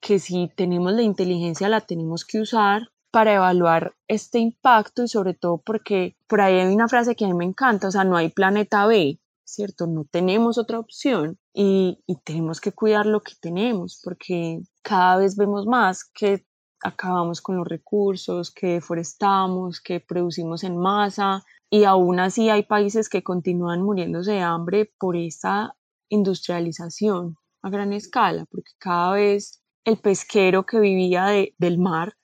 que 0.00 0.18
si 0.18 0.50
tenemos 0.56 0.92
la 0.92 1.02
inteligencia 1.02 1.68
la 1.68 1.80
tenemos 1.80 2.24
que 2.24 2.40
usar 2.40 2.88
para 3.14 3.34
evaluar 3.34 3.94
este 4.08 4.40
impacto 4.40 5.04
y 5.04 5.08
sobre 5.08 5.34
todo 5.34 5.58
porque 5.58 6.16
por 6.26 6.40
ahí 6.40 6.58
hay 6.58 6.74
una 6.74 6.88
frase 6.88 7.14
que 7.14 7.24
a 7.24 7.28
mí 7.28 7.34
me 7.34 7.44
encanta, 7.44 7.86
o 7.86 7.90
sea, 7.92 8.02
no 8.02 8.16
hay 8.16 8.28
planeta 8.28 8.88
B, 8.88 9.20
¿cierto? 9.44 9.86
No 9.86 10.04
tenemos 10.04 10.58
otra 10.58 10.80
opción 10.80 11.38
y, 11.52 12.02
tenemos 12.24 12.60
que 12.60 12.72
cuidar 12.72 13.06
lo 13.06 13.20
que 13.20 13.34
tenemos 13.40 14.00
porque 14.02 14.62
cada 14.82 15.18
vez 15.18 15.36
vemos 15.36 15.64
más 15.64 16.02
que 16.04 16.44
acabamos 16.82 17.40
con 17.40 17.56
los 17.56 17.68
recursos, 17.68 18.50
que 18.50 18.66
deforestamos, 18.66 19.80
que 19.80 20.00
producimos 20.00 20.64
en 20.64 20.76
masa 20.76 21.44
y 21.70 21.84
aún 21.84 22.18
así 22.18 22.50
hay 22.50 22.64
países 22.64 23.08
que 23.08 23.22
continúan 23.22 23.80
muriéndose 23.80 24.32
de 24.32 24.40
hambre 24.40 24.92
por 24.98 25.14
esta 25.14 25.76
industrialización 26.08 27.36
a 27.62 27.70
gran 27.70 27.92
escala, 27.92 28.44
porque 28.50 28.72
cada 28.78 29.12
vez 29.12 29.62
el 29.84 29.98
pesquero 29.98 30.66
que 30.66 30.80
vivía 30.80 31.26
de, 31.26 31.54
del 31.58 31.78
mar 31.78 32.16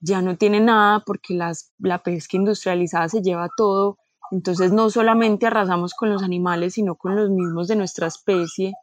ya 0.00 0.22
no 0.22 0.36
tiene 0.36 0.60
nada 0.60 1.02
porque 1.04 1.34
las, 1.34 1.72
la 1.78 2.02
pesca 2.02 2.36
industrializada 2.36 3.08
se 3.08 3.22
lleva 3.22 3.48
todo. 3.56 3.98
Entonces 4.30 4.72
no 4.72 4.90
solamente 4.90 5.46
arrasamos 5.46 5.94
con 5.94 6.10
los 6.10 6.22
animales, 6.22 6.74
sino 6.74 6.96
con 6.96 7.16
los 7.16 7.30
mismos 7.30 7.68
de 7.68 7.76
nuestra 7.76 8.06
especie. 8.08 8.74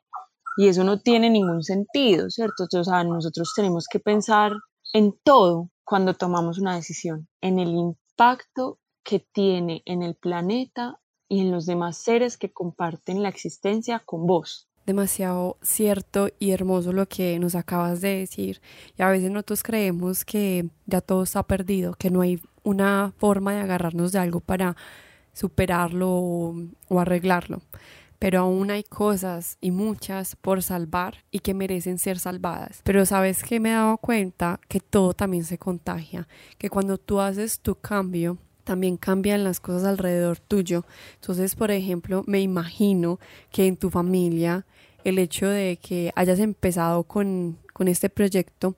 Y 0.57 0.67
eso 0.67 0.83
no 0.83 0.99
tiene 0.99 1.29
ningún 1.29 1.63
sentido, 1.63 2.29
¿cierto? 2.29 2.65
O 2.71 2.83
sea, 2.83 3.03
nosotros 3.03 3.51
tenemos 3.55 3.87
que 3.87 3.99
pensar 3.99 4.53
en 4.93 5.17
todo 5.23 5.69
cuando 5.83 6.13
tomamos 6.13 6.59
una 6.59 6.75
decisión, 6.75 7.27
en 7.41 7.59
el 7.59 7.69
impacto 7.69 8.79
que 9.03 9.19
tiene 9.19 9.81
en 9.85 10.01
el 10.03 10.15
planeta 10.15 10.99
y 11.27 11.41
en 11.41 11.51
los 11.51 11.65
demás 11.65 11.97
seres 11.97 12.37
que 12.37 12.53
comparten 12.53 13.23
la 13.23 13.29
existencia 13.29 13.99
con 14.05 14.25
vos 14.27 14.69
demasiado 14.85 15.57
cierto 15.61 16.29
y 16.39 16.51
hermoso 16.51 16.93
lo 16.93 17.07
que 17.07 17.39
nos 17.39 17.55
acabas 17.55 18.01
de 18.01 18.19
decir. 18.19 18.61
Y 18.97 19.01
a 19.01 19.09
veces 19.09 19.31
nosotros 19.31 19.63
creemos 19.63 20.25
que 20.25 20.69
ya 20.85 21.01
todo 21.01 21.23
está 21.23 21.43
perdido, 21.43 21.93
que 21.93 22.09
no 22.09 22.21
hay 22.21 22.41
una 22.63 23.13
forma 23.17 23.53
de 23.53 23.61
agarrarnos 23.61 24.11
de 24.11 24.19
algo 24.19 24.39
para 24.39 24.75
superarlo 25.33 26.09
o 26.11 26.99
arreglarlo 26.99 27.61
pero 28.23 28.39
aún 28.39 28.71
hay 28.71 28.83
cosas 28.83 29.57
y 29.59 29.71
muchas 29.71 30.37
por 30.37 30.63
salvar 30.63 31.25
y 31.29 31.39
que 31.39 31.53
merecen 31.53 31.99
ser 31.99 32.19
salvadas. 32.19 32.79
Pero 32.85 33.05
sabes 33.05 33.43
que 33.43 33.59
me 33.59 33.71
he 33.71 33.73
dado 33.73 33.97
cuenta 33.97 34.61
que 34.69 34.79
todo 34.79 35.13
también 35.13 35.43
se 35.43 35.57
contagia, 35.57 36.25
que 36.57 36.69
cuando 36.69 36.97
tú 36.97 37.19
haces 37.19 37.59
tu 37.59 37.75
cambio, 37.75 38.37
también 38.63 38.97
cambian 38.97 39.43
las 39.43 39.59
cosas 39.59 39.85
alrededor 39.85 40.39
tuyo. 40.39 40.85
Entonces, 41.15 41.55
por 41.55 41.71
ejemplo, 41.71 42.23
me 42.27 42.41
imagino 42.41 43.19
que 43.51 43.67
en 43.67 43.77
tu 43.77 43.89
familia 43.89 44.65
el 45.03 45.19
hecho 45.19 45.47
de 45.47 45.77
que 45.77 46.11
hayas 46.15 46.39
empezado 46.39 47.03
con, 47.03 47.57
con 47.73 47.87
este 47.87 48.09
proyecto, 48.09 48.75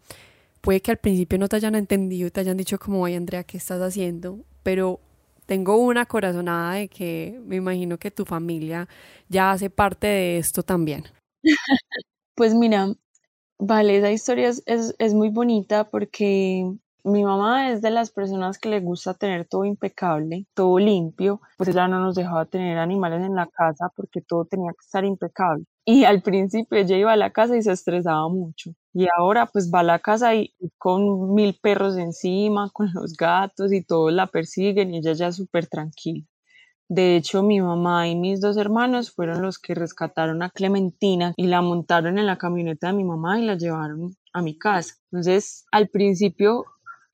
puede 0.62 0.82
que 0.82 0.92
al 0.92 0.98
principio 0.98 1.38
no 1.38 1.48
te 1.48 1.58
hayan 1.58 1.76
entendido 1.76 2.28
y 2.28 2.32
te 2.32 2.40
hayan 2.40 2.58
dicho 2.58 2.80
como, 2.80 3.02
oye 3.02 3.16
Andrea, 3.16 3.44
¿qué 3.44 3.58
estás 3.58 3.82
haciendo? 3.82 4.40
Pero 4.64 5.00
tengo 5.46 5.78
una 5.78 6.06
corazonada 6.06 6.74
de 6.74 6.88
que 6.88 7.40
me 7.46 7.58
imagino 7.58 7.98
que 7.98 8.12
tu 8.12 8.26
familia 8.26 8.88
ya 9.30 9.52
hace 9.52 9.70
parte 9.70 10.08
de 10.08 10.38
esto 10.38 10.64
también. 10.64 11.04
Pues 12.38 12.54
mira, 12.54 12.94
vale, 13.58 13.98
esa 13.98 14.12
historia 14.12 14.50
es, 14.50 14.62
es, 14.66 15.14
muy 15.14 15.30
bonita 15.30 15.90
porque 15.90 16.70
mi 17.06 17.24
mamá 17.24 17.72
es 17.72 17.82
de 17.84 17.92
las 17.92 18.10
personas 18.10 18.58
que 18.58 18.68
le 18.68 18.80
gusta 18.80 19.14
tener 19.14 19.48
todo 19.48 19.64
impecable, 19.64 20.48
todo 20.56 20.80
limpio, 20.80 21.40
pues 21.56 21.70
ella 21.70 21.88
no 21.88 22.00
nos 22.00 22.16
dejaba 22.16 22.46
tener 22.46 22.80
animales 22.80 23.24
en 23.24 23.36
la 23.36 23.46
casa 23.46 23.92
porque 23.96 24.22
todo 24.22 24.46
tenía 24.46 24.72
que 24.72 24.84
estar 24.84 25.06
impecable. 25.06 25.66
Y 25.86 26.04
al 26.06 26.24
principio 26.24 26.80
ella 26.80 26.98
iba 26.98 27.14
a 27.14 27.16
la 27.16 27.32
casa 27.32 27.56
y 27.56 27.62
se 27.62 27.72
estresaba 27.72 28.28
mucho. 28.30 28.72
Y 28.92 29.06
ahora 29.18 29.46
pues 29.46 29.72
va 29.72 29.82
a 29.82 29.84
la 29.84 30.00
casa 30.00 30.34
y, 30.34 30.56
con 30.80 31.36
mil 31.36 31.60
perros 31.62 31.96
encima, 31.98 32.70
con 32.74 32.90
los 32.94 33.14
gatos 33.16 33.72
y 33.72 33.84
todos 33.84 34.12
la 34.12 34.26
persiguen 34.28 34.94
y 34.94 34.98
ella 34.98 35.14
ya 35.14 35.32
súper 35.32 35.68
tranquila. 35.68 36.26
De 36.88 37.16
hecho, 37.16 37.42
mi 37.44 37.62
mamá 37.62 38.08
y 38.08 38.16
mis 38.16 38.42
dos 38.42 38.58
hermanos 38.58 39.12
fueron 39.12 39.42
los 39.42 39.58
que 39.58 39.74
rescataron 39.74 40.44
a 40.44 40.52
Clementina 40.52 41.34
y 41.36 41.48
la 41.48 41.62
montaron 41.62 42.20
en 42.20 42.28
la 42.28 42.38
camioneta 42.38 42.88
de 42.88 42.94
mi 42.94 43.04
mamá 43.04 43.40
y 43.40 43.46
la 43.46 43.56
llevaron 43.56 44.16
a 44.34 44.42
mi 44.44 44.58
casa. 44.58 44.96
Entonces, 45.12 45.66
al 45.72 45.90
principio 45.90 46.66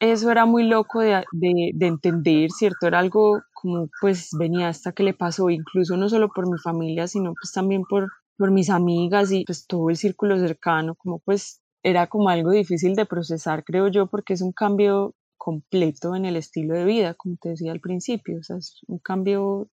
eso 0.02 0.32
era 0.32 0.48
muy 0.48 0.64
loco 0.64 1.00
de, 1.00 1.24
de, 1.32 1.88
entender, 1.88 2.50
¿cierto? 2.50 2.88
Era 2.88 2.98
algo 2.98 3.44
como 3.54 3.88
pues 4.02 4.30
venía 4.38 4.68
hasta 4.68 4.94
que 4.94 5.04
le 5.04 5.14
pasó, 5.14 5.52
incluso 5.52 5.96
no 5.96 6.10
solo 6.10 6.30
por 6.30 6.50
mi 6.52 6.58
familia, 6.58 7.06
sino 7.08 7.36
pues 7.36 7.52
también 7.54 7.84
por, 7.88 8.10
por 8.36 8.50
mis 8.50 8.72
amigas 8.72 9.32
y 9.32 9.46
pues 9.46 9.68
todo 9.68 9.92
el 9.92 9.98
círculo 9.98 10.40
cercano, 10.40 10.96
como 10.96 11.20
pues 11.20 11.62
era 11.84 12.08
como 12.08 12.30
algo 12.30 12.50
difícil 12.50 12.96
de 12.96 13.06
procesar, 13.06 13.64
creo 13.64 13.90
yo, 13.90 14.08
porque 14.08 14.34
es 14.34 14.42
un 14.42 14.52
cambio 14.54 15.14
completo 15.38 16.16
en 16.16 16.26
el 16.26 16.36
estilo 16.36 16.74
de 16.74 16.86
vida, 16.86 17.14
como 17.14 17.36
te 17.40 17.50
decía 17.50 17.72
al 17.72 17.80
principio, 17.80 18.40
o 18.40 18.44
sea, 18.44 18.58
es 18.58 18.82
un 18.88 18.98
cambio 18.98 19.70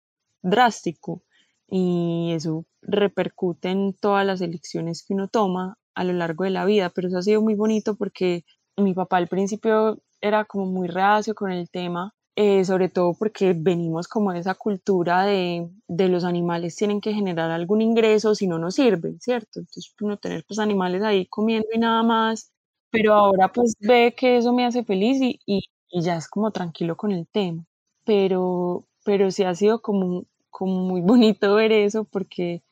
drástico 0.42 1.22
y 1.68 2.32
eso 2.34 2.66
repercute 2.82 3.72
en 3.72 3.94
todas 3.94 4.26
las 4.26 4.40
elecciones 4.40 5.04
que 5.06 5.16
uno 5.16 5.28
toma 5.28 5.78
a 5.96 6.06
lo 6.06 6.14
largo 6.14 6.46
de 6.46 6.50
la 6.52 6.64
vida, 6.64 6.92
pero 6.92 7.10
eso 7.10 7.18
ha 7.18 7.24
sido 7.24 7.42
muy 7.42 7.56
bonito 7.56 7.96
porque 7.96 8.46
mi 8.78 8.94
papá 8.94 9.18
al 9.18 9.28
principio 9.28 10.02
era 10.24 10.46
como 10.46 10.66
muy 10.66 10.88
reacio 10.88 11.36
con 11.36 11.52
el 11.52 11.70
tema, 11.70 12.16
eh, 12.36 12.64
sobre 12.66 12.90
todo 12.90 13.14
porque 13.14 13.54
venimos 13.56 14.08
como 14.08 14.32
de 14.32 14.40
esa 14.40 14.56
cultura 14.56 15.26
de, 15.26 15.70
de, 15.88 16.08
los 16.08 16.24
animales 16.24 16.78
tienen 16.78 17.02
que 17.02 17.14
generar 17.14 17.52
algún 17.52 17.82
ingreso, 17.82 18.34
si 18.34 18.48
no, 18.48 18.58
no 18.58 18.72
sirven, 18.72 19.20
¿cierto? 19.20 19.60
Entonces 19.60 19.94
uno 20.02 20.18
tener 20.18 20.46
pues 20.48 20.60
animales 20.60 21.04
ahí 21.04 21.28
comiendo 21.28 21.68
y 21.74 21.78
nada 21.78 22.04
más, 22.04 22.52
pero 22.90 23.14
ahora 23.14 23.52
pues 23.52 23.76
ve 23.80 24.16
que 24.18 24.38
eso 24.38 24.54
me 24.54 24.66
hace 24.66 24.84
feliz 24.86 25.22
y, 25.22 25.40
y, 25.46 25.62
y 25.90 26.02
ya 26.02 26.16
es 26.16 26.30
como 26.30 26.52
tranquilo 26.52 26.96
con 26.96 27.12
el 27.12 27.28
tema, 27.28 27.66
pero, 28.06 28.88
pero 29.04 29.30
sí 29.30 29.44
ha 29.44 29.56
sido 29.56 29.82
como, 29.82 30.26
como 30.50 30.84
muy 30.88 31.02
bonito 31.42 31.56
ver 31.56 31.74
eso 31.74 32.06
porque, 32.06 32.64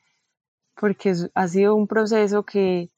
porque 0.80 1.14
ha 1.36 1.48
sido 1.50 1.76
un 1.76 1.88
proceso 1.88 2.46
que, 2.46 2.90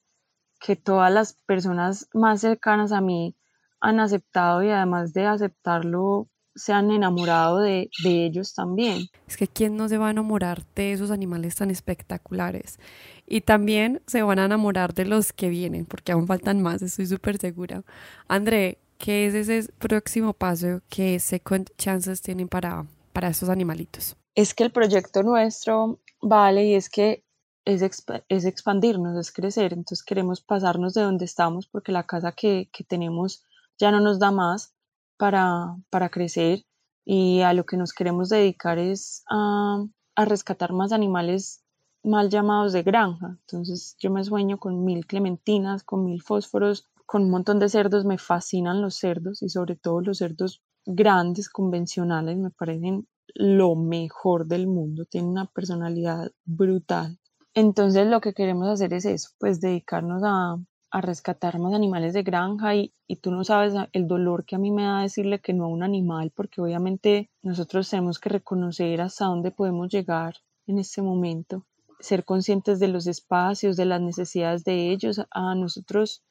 que 0.60 0.76
todas 0.76 1.12
las 1.12 1.34
personas 1.46 2.08
más 2.14 2.40
cercanas 2.40 2.92
a 2.92 3.00
mí 3.00 3.36
han 3.84 4.00
aceptado 4.00 4.62
y 4.62 4.70
además 4.70 5.12
de 5.12 5.26
aceptarlo 5.26 6.28
se 6.56 6.72
han 6.72 6.90
enamorado 6.90 7.58
de, 7.58 7.90
de, 8.02 8.24
ellos 8.24 8.54
también. 8.54 9.08
Es 9.26 9.36
que 9.36 9.48
quién 9.48 9.76
no 9.76 9.88
se 9.88 9.98
va 9.98 10.08
a 10.08 10.10
enamorar 10.12 10.64
de 10.74 10.92
esos 10.92 11.10
animales 11.10 11.56
tan 11.56 11.70
espectaculares. 11.70 12.78
Y 13.26 13.40
también 13.40 14.00
se 14.06 14.22
van 14.22 14.38
a 14.38 14.44
enamorar 14.44 14.94
de 14.94 15.04
los 15.04 15.32
que 15.32 15.48
vienen, 15.48 15.84
porque 15.84 16.12
aún 16.12 16.26
faltan 16.26 16.62
más, 16.62 16.80
estoy 16.80 17.06
súper 17.06 17.38
segura. 17.38 17.82
André, 18.28 18.78
¿qué 18.98 19.26
es 19.26 19.34
ese 19.34 19.72
próximo 19.72 20.32
paso 20.32 20.80
que 20.88 21.18
Second 21.18 21.70
Chances 21.76 22.22
tienen 22.22 22.48
para, 22.48 22.86
para 23.12 23.28
estos 23.28 23.48
animalitos? 23.48 24.16
Es 24.34 24.54
que 24.54 24.64
el 24.64 24.70
proyecto 24.70 25.22
nuestro, 25.22 25.98
vale, 26.22 26.66
y 26.66 26.74
es 26.74 26.88
que 26.88 27.24
es, 27.64 27.82
es 28.28 28.44
expandirnos, 28.44 29.18
es 29.18 29.32
crecer. 29.32 29.72
Entonces 29.72 30.04
queremos 30.04 30.40
pasarnos 30.40 30.94
de 30.94 31.02
donde 31.02 31.24
estamos 31.24 31.66
porque 31.66 31.92
la 31.92 32.04
casa 32.04 32.32
que, 32.32 32.68
que 32.72 32.84
tenemos 32.84 33.44
ya 33.78 33.90
no 33.90 34.00
nos 34.00 34.18
da 34.18 34.30
más 34.30 34.74
para, 35.16 35.76
para 35.90 36.08
crecer 36.08 36.64
y 37.04 37.42
a 37.42 37.52
lo 37.52 37.64
que 37.66 37.76
nos 37.76 37.92
queremos 37.92 38.28
dedicar 38.28 38.78
es 38.78 39.24
a, 39.30 39.84
a 40.16 40.24
rescatar 40.24 40.72
más 40.72 40.92
animales 40.92 41.64
mal 42.04 42.28
llamados 42.28 42.72
de 42.72 42.82
granja. 42.82 43.38
Entonces 43.40 43.96
yo 43.98 44.10
me 44.10 44.24
sueño 44.24 44.58
con 44.58 44.84
mil 44.84 45.06
clementinas, 45.06 45.82
con 45.82 46.04
mil 46.04 46.22
fósforos, 46.22 46.90
con 47.06 47.24
un 47.24 47.30
montón 47.30 47.58
de 47.58 47.68
cerdos. 47.68 48.04
Me 48.04 48.18
fascinan 48.18 48.82
los 48.82 48.96
cerdos 48.96 49.42
y 49.42 49.48
sobre 49.48 49.76
todo 49.76 50.00
los 50.02 50.18
cerdos 50.18 50.62
grandes, 50.86 51.48
convencionales, 51.48 52.36
me 52.36 52.50
parecen 52.50 53.08
lo 53.34 53.74
mejor 53.74 54.46
del 54.46 54.66
mundo. 54.66 55.06
Tienen 55.06 55.30
una 55.30 55.46
personalidad 55.46 56.30
brutal. 56.44 57.18
Entonces 57.54 58.06
lo 58.06 58.20
que 58.20 58.34
queremos 58.34 58.68
hacer 58.68 58.92
es 58.92 59.04
eso, 59.04 59.30
pues 59.38 59.60
dedicarnos 59.60 60.22
a, 60.24 60.56
a 60.94 61.00
rescatar 61.00 61.58
más 61.58 61.74
animales 61.74 62.12
de 62.12 62.22
granja 62.22 62.76
y, 62.76 62.92
y, 63.08 63.16
tú 63.16 63.32
no 63.32 63.42
sabes 63.42 63.74
el 63.92 64.06
dolor 64.06 64.44
que 64.44 64.54
a 64.54 64.60
mí 64.60 64.70
me 64.70 64.84
da 64.84 65.00
decirle 65.00 65.40
que 65.40 65.52
no 65.52 65.64
a 65.64 65.68
un 65.68 65.82
animal, 65.82 66.30
porque 66.32 66.60
obviamente 66.60 67.32
nosotros 67.42 67.90
tenemos 67.90 68.20
que 68.20 68.28
reconocer 68.28 69.00
hasta 69.00 69.24
dónde 69.24 69.50
podemos 69.50 69.88
llegar 69.88 70.36
en 70.68 70.78
este 70.78 71.02
momento, 71.02 71.66
ser 71.98 72.24
conscientes 72.24 72.78
de 72.78 72.86
los 72.86 73.08
espacios, 73.08 73.76
de 73.76 73.86
las 73.86 74.00
necesidades 74.00 74.62
de 74.62 74.92
ellos. 74.92 75.20
A 75.32 75.56
nosotros 75.56 76.22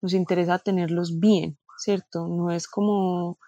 nos 0.00 0.14
interesa 0.14 0.60
tenerlos 0.60 1.18
bien, 1.18 1.58
¿cierto? 1.76 2.28
No 2.28 2.52
es 2.52 2.68
como 2.68 3.38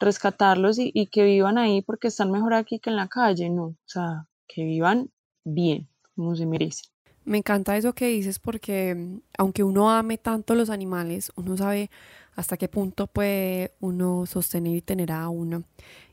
rescatarlos 0.00 0.80
y, 0.80 0.90
y 0.92 1.06
que 1.06 1.22
vivan 1.22 1.56
ahí 1.56 1.82
porque 1.82 2.08
están 2.08 2.32
mejor 2.32 2.54
aquí 2.54 2.80
que 2.80 2.90
en 2.90 2.96
la 2.96 3.06
calle, 3.06 3.48
no, 3.48 3.64
o 3.66 3.76
sea, 3.84 4.26
que 4.48 4.64
vivan 4.64 5.12
bien, 5.44 5.88
como 6.16 6.34
se 6.34 6.46
merecen. 6.46 6.95
Me 7.26 7.38
encanta 7.38 7.76
eso 7.76 7.92
que 7.92 8.06
dices 8.06 8.38
porque 8.38 8.94
mm, 8.94 9.20
aunque 9.36 9.64
uno 9.64 9.90
ame 9.90 10.16
tanto 10.16 10.54
los 10.54 10.70
animales, 10.70 11.32
uno 11.34 11.56
sabe 11.56 11.90
hasta 12.36 12.56
qué 12.56 12.68
punto 12.68 13.08
puede 13.08 13.72
uno 13.80 14.26
sostener 14.26 14.76
y 14.76 14.80
tener 14.80 15.10
a 15.10 15.28
uno. 15.28 15.64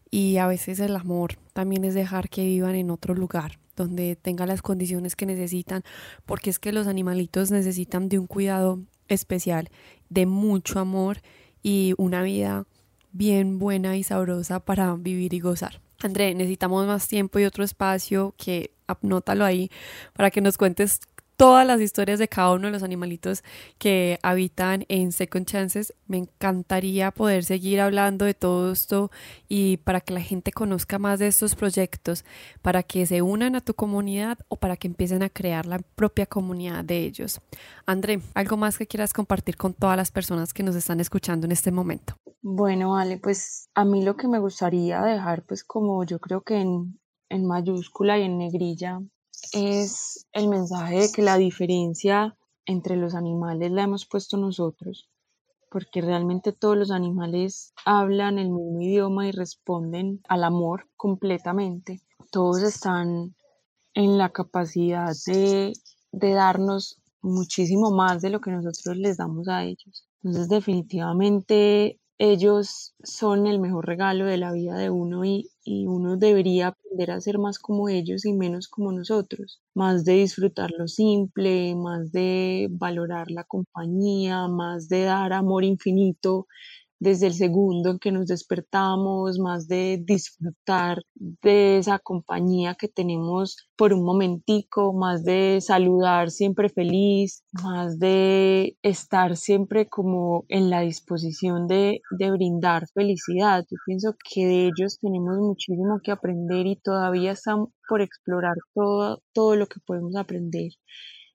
Y 0.09 0.37
a 0.37 0.47
veces 0.47 0.79
el 0.79 0.95
amor 0.95 1.35
también 1.53 1.85
es 1.85 1.93
dejar 1.93 2.29
que 2.29 2.43
vivan 2.43 2.75
en 2.75 2.89
otro 2.89 3.13
lugar, 3.13 3.59
donde 3.75 4.15
tengan 4.15 4.47
las 4.47 4.63
condiciones 4.63 5.15
que 5.15 5.27
necesitan, 5.27 5.83
porque 6.25 6.49
es 6.49 6.57
que 6.57 6.71
los 6.71 6.87
animalitos 6.87 7.51
necesitan 7.51 8.09
de 8.09 8.17
un 8.17 8.27
cuidado 8.27 8.79
especial, 9.07 9.69
de 10.09 10.25
mucho 10.25 10.79
amor 10.79 11.19
y 11.61 11.93
una 11.97 12.23
vida 12.23 12.65
bien 13.11 13.59
buena 13.59 13.97
y 13.97 14.03
sabrosa 14.03 14.59
para 14.59 14.95
vivir 14.95 15.35
y 15.35 15.39
gozar. 15.39 15.79
André, 16.01 16.33
necesitamos 16.33 16.87
más 16.87 17.07
tiempo 17.07 17.39
y 17.39 17.45
otro 17.45 17.63
espacio 17.63 18.33
que 18.37 18.72
anótalo 18.87 19.45
ahí 19.45 19.69
para 20.13 20.31
que 20.31 20.41
nos 20.41 20.57
cuentes 20.57 20.99
todas 21.37 21.65
las 21.65 21.81
historias 21.81 22.19
de 22.19 22.27
cada 22.27 22.51
uno 22.53 22.67
de 22.67 22.71
los 22.71 22.83
animalitos 22.83 23.43
que 23.77 24.19
habitan 24.23 24.85
en 24.87 25.11
Second 25.11 25.45
Chances. 25.45 25.93
Me 26.07 26.17
encantaría 26.17 27.11
poder 27.11 27.43
seguir 27.43 27.81
hablando 27.81 28.25
de 28.25 28.33
todo 28.33 28.71
esto 28.71 29.11
y 29.49 29.77
para 29.77 30.01
que 30.01 30.13
la 30.13 30.21
gente 30.21 30.51
conozca 30.51 30.99
más 30.99 31.19
de 31.19 31.27
estos 31.27 31.55
proyectos, 31.55 32.23
para 32.61 32.83
que 32.83 33.05
se 33.05 33.21
unan 33.21 33.55
a 33.55 33.61
tu 33.61 33.73
comunidad 33.73 34.37
o 34.47 34.55
para 34.55 34.77
que 34.77 34.87
empiecen 34.87 35.23
a 35.23 35.29
crear 35.29 35.65
la 35.65 35.79
propia 35.79 36.25
comunidad 36.25 36.85
de 36.85 36.99
ellos. 36.99 37.41
André, 37.85 38.21
¿algo 38.33 38.57
más 38.57 38.77
que 38.77 38.87
quieras 38.87 39.13
compartir 39.13 39.57
con 39.57 39.73
todas 39.73 39.97
las 39.97 40.11
personas 40.11 40.53
que 40.53 40.63
nos 40.63 40.75
están 40.75 40.99
escuchando 40.99 41.45
en 41.45 41.51
este 41.51 41.71
momento? 41.71 42.15
Bueno, 42.41 42.91
vale, 42.91 43.17
pues 43.17 43.69
a 43.73 43.85
mí 43.85 44.03
lo 44.03 44.15
que 44.17 44.27
me 44.27 44.39
gustaría 44.39 45.01
dejar, 45.01 45.43
pues 45.43 45.63
como 45.63 46.03
yo 46.03 46.19
creo 46.19 46.41
que 46.41 46.59
en, 46.59 46.99
en 47.33 47.45
mayúscula 47.45 48.19
y 48.19 48.23
en 48.23 48.37
negrilla, 48.37 49.01
es 49.51 50.27
el 50.31 50.47
mensaje 50.47 50.99
de 51.01 51.11
que 51.11 51.21
la 51.21 51.37
diferencia 51.37 52.37
entre 52.65 52.95
los 52.95 53.15
animales 53.15 53.71
la 53.71 53.83
hemos 53.83 54.05
puesto 54.05 54.37
nosotros, 54.37 55.09
porque 55.69 56.01
realmente 56.01 56.51
todos 56.51 56.77
los 56.77 56.91
animales 56.91 57.73
hablan 57.85 58.37
el 58.37 58.49
mismo 58.49 58.81
idioma 58.81 59.27
y 59.27 59.31
responden 59.31 60.21
al 60.29 60.43
amor 60.43 60.87
completamente. 60.95 62.01
Todos 62.31 62.61
están 62.61 63.35
en 63.95 64.17
la 64.17 64.29
capacidad 64.29 65.13
de, 65.25 65.73
de 66.11 66.31
darnos 66.31 67.01
muchísimo 67.21 67.91
más 67.91 68.21
de 68.21 68.29
lo 68.29 68.41
que 68.41 68.51
nosotros 68.51 68.97
les 68.97 69.17
damos 69.17 69.47
a 69.47 69.63
ellos. 69.63 70.07
Entonces 70.23 70.49
definitivamente 70.49 71.99
ellos 72.23 72.95
son 73.03 73.47
el 73.47 73.59
mejor 73.59 73.85
regalo 73.85 74.25
de 74.25 74.37
la 74.37 74.53
vida 74.53 74.77
de 74.77 74.89
uno 74.89 75.25
y, 75.25 75.49
y, 75.65 75.87
uno 75.87 76.15
debería 76.15 76.67
aprender 76.67 77.11
a 77.11 77.19
ser 77.19 77.37
más 77.37 77.59
como 77.59 77.89
ellos 77.89 78.25
y 78.25 78.31
menos 78.31 78.69
como 78.69 78.93
nosotros, 78.93 79.61
más 79.73 80.05
de 80.05 80.13
disfrutar 80.13 80.71
lo 80.71 80.87
simple, 80.87 81.75
más 81.75 82.13
de 82.13 82.69
valorar 82.71 83.29
la 83.29 83.43
compañía, 83.43 84.47
más 84.47 84.87
de 84.87 85.03
dar 85.03 85.33
amor 85.33 85.65
infinito 85.65 86.47
desde 87.03 87.27
el 87.27 87.33
segundo 87.33 87.91
en 87.91 87.99
que 87.99 88.13
nos 88.13 88.27
despertamos, 88.27 89.37
más 89.37 89.67
de 89.67 90.01
disfrutar 90.01 91.03
de 91.15 91.77
esa 91.77 91.99
compañía 91.99 92.75
que 92.75 92.87
tenemos 92.87 93.57
por 93.75 93.93
un 93.93 94.05
momentico, 94.05 94.93
más 94.93 95.25
de 95.25 95.59
saludar 95.61 96.31
siempre 96.31 96.69
feliz, 96.69 97.43
más 97.61 97.99
de 97.99 98.77
estar 98.81 99.35
siempre 99.35 99.87
como 99.89 100.45
en 100.47 100.69
la 100.69 100.81
disposición 100.81 101.67
de, 101.67 101.99
de 102.17 102.31
brindar 102.31 102.87
felicidad. 102.93 103.65
Yo 103.69 103.77
pienso 103.85 104.15
que 104.33 104.45
de 104.45 104.67
ellos 104.67 104.97
tenemos 105.01 105.37
muchísimo 105.39 105.99
que 106.01 106.11
aprender 106.11 106.65
y 106.67 106.77
todavía 106.77 107.31
están 107.31 107.65
por 107.89 108.01
explorar 108.01 108.55
todo, 108.73 109.21
todo 109.33 109.57
lo 109.57 109.67
que 109.67 109.81
podemos 109.85 110.15
aprender 110.15 110.71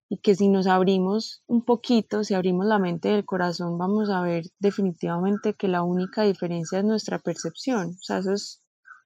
y 0.08 0.18
que 0.18 0.34
si 0.34 0.48
nos 0.48 0.66
abrimos 0.66 1.42
un 1.46 1.64
poquito, 1.64 2.24
si 2.24 2.34
abrimos 2.34 2.66
la 2.66 2.78
mente 2.78 3.10
y 3.10 3.12
el 3.12 3.24
corazón, 3.24 3.76
vamos 3.78 4.10
a 4.10 4.22
ver 4.22 4.44
definitivamente 4.58 5.54
que 5.54 5.68
la 5.68 5.82
única 5.82 6.22
diferencia 6.22 6.78
es 6.78 6.84
nuestra 6.84 7.18
percepción. 7.18 7.90
O 7.90 8.02
sea, 8.02 8.18
eso 8.18 8.32
es 8.32 8.62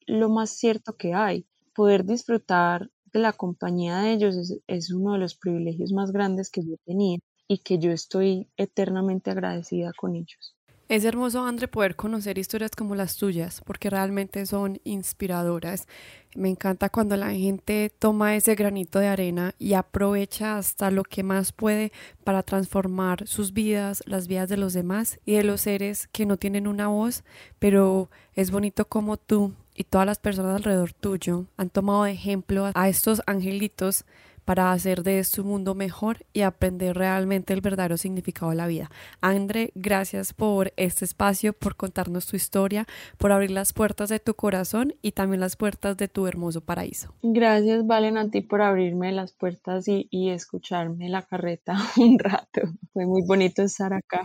lo 0.07 0.29
más 0.29 0.51
cierto 0.51 0.97
que 0.97 1.15
hay. 1.15 1.47
Poder 1.75 2.05
disfrutar 2.05 2.91
de 3.13 3.19
la 3.21 3.33
compañía 3.33 3.99
de 3.99 4.13
ellos 4.13 4.37
es, 4.37 4.61
es 4.67 4.93
uno 4.93 5.15
de 5.15 5.19
los 5.19 5.35
privilegios 5.35 5.93
más 5.93 6.13
grandes 6.13 6.51
que 6.51 6.63
yo 6.63 6.77
tenía 6.85 7.19
y 7.49 7.59
que 7.59 7.79
yo 7.79 7.91
estoy 7.91 8.49
eternamente 8.57 9.31
agradecida 9.31 9.93
con 9.97 10.15
ellos. 10.15 10.57
Es 10.93 11.07
hermoso, 11.07 11.47
André, 11.47 11.69
poder 11.69 11.97
conocer 11.97 12.37
historias 12.37 12.73
como 12.77 12.95
las 12.95 13.17
tuyas, 13.17 13.63
porque 13.65 13.89
realmente 13.89 14.45
son 14.45 14.79
inspiradoras. 14.85 15.89
Me 16.37 16.51
encanta 16.51 16.91
cuando 16.91 17.17
la 17.17 17.31
gente 17.31 17.91
toma 17.99 18.37
ese 18.37 18.55
granito 18.55 18.99
de 18.99 19.09
arena 19.09 19.55
y 19.59 19.73
aprovecha 19.73 20.59
hasta 20.59 20.91
lo 20.91 21.03
que 21.05 21.23
más 21.23 21.53
puede 21.53 21.93
para 22.25 22.43
transformar 22.43 23.27
sus 23.27 23.55
vidas, 23.55 24.03
las 24.05 24.29
vidas 24.29 24.51
de 24.51 24.59
los 24.59 24.75
demás 24.75 25.19
y 25.25 25.33
de 25.33 25.45
los 25.45 25.63
seres 25.63 26.11
que 26.13 26.27
no 26.27 26.37
tienen 26.37 26.67
una 26.67 26.89
voz, 26.89 27.25
pero 27.59 28.11
es 28.35 28.51
bonito 28.51 28.85
como 28.85 29.17
tú 29.17 29.55
y 29.75 29.85
todas 29.85 30.07
las 30.07 30.19
personas 30.19 30.57
alrededor 30.57 30.93
tuyo 30.93 31.47
han 31.57 31.71
tomado 31.71 32.05
de 32.05 32.13
ejemplo 32.13 32.71
a 32.75 32.89
estos 32.91 33.23
angelitos 33.27 34.05
para 34.45 34.73
hacer 34.73 35.03
de 35.03 35.19
este 35.19 35.43
mundo 35.43 35.75
mejor 35.75 36.25
y 36.33 36.43
aprender 36.43 36.97
realmente 36.97 37.53
el 37.53 37.61
verdadero 37.61 37.97
significado 37.97 38.51
de 38.51 38.57
la 38.57 38.67
vida. 38.67 38.91
André, 39.21 39.73
gracias 39.75 40.33
por 40.33 40.73
este 40.77 41.05
espacio, 41.05 41.53
por 41.53 41.77
contarnos 41.77 42.27
tu 42.27 42.37
historia, 42.37 42.87
por 43.19 43.33
abrir 43.33 43.51
las 43.51 43.73
puertas 43.73 44.09
de 44.09 44.21
tu 44.21 44.35
corazón 44.35 44.95
y 45.03 45.13
también 45.13 45.41
las 45.41 45.57
puertas 45.57 45.97
de 45.97 46.09
tu 46.09 46.27
hermoso 46.27 46.61
paraíso. 46.61 47.15
Gracias, 47.23 47.87
Valen, 47.87 48.19
a 48.19 48.31
ti 48.31 48.41
por 48.41 48.63
abrirme 48.63 49.13
las 49.13 49.33
puertas 49.33 49.89
y, 49.89 50.09
y 50.11 50.31
escucharme 50.31 51.09
la 51.09 51.23
carreta 51.23 51.77
un 51.97 52.19
rato. 52.19 52.63
Fue 52.93 53.07
muy 53.07 53.23
bonito 53.27 53.63
estar 53.63 53.93
acá. 53.93 54.23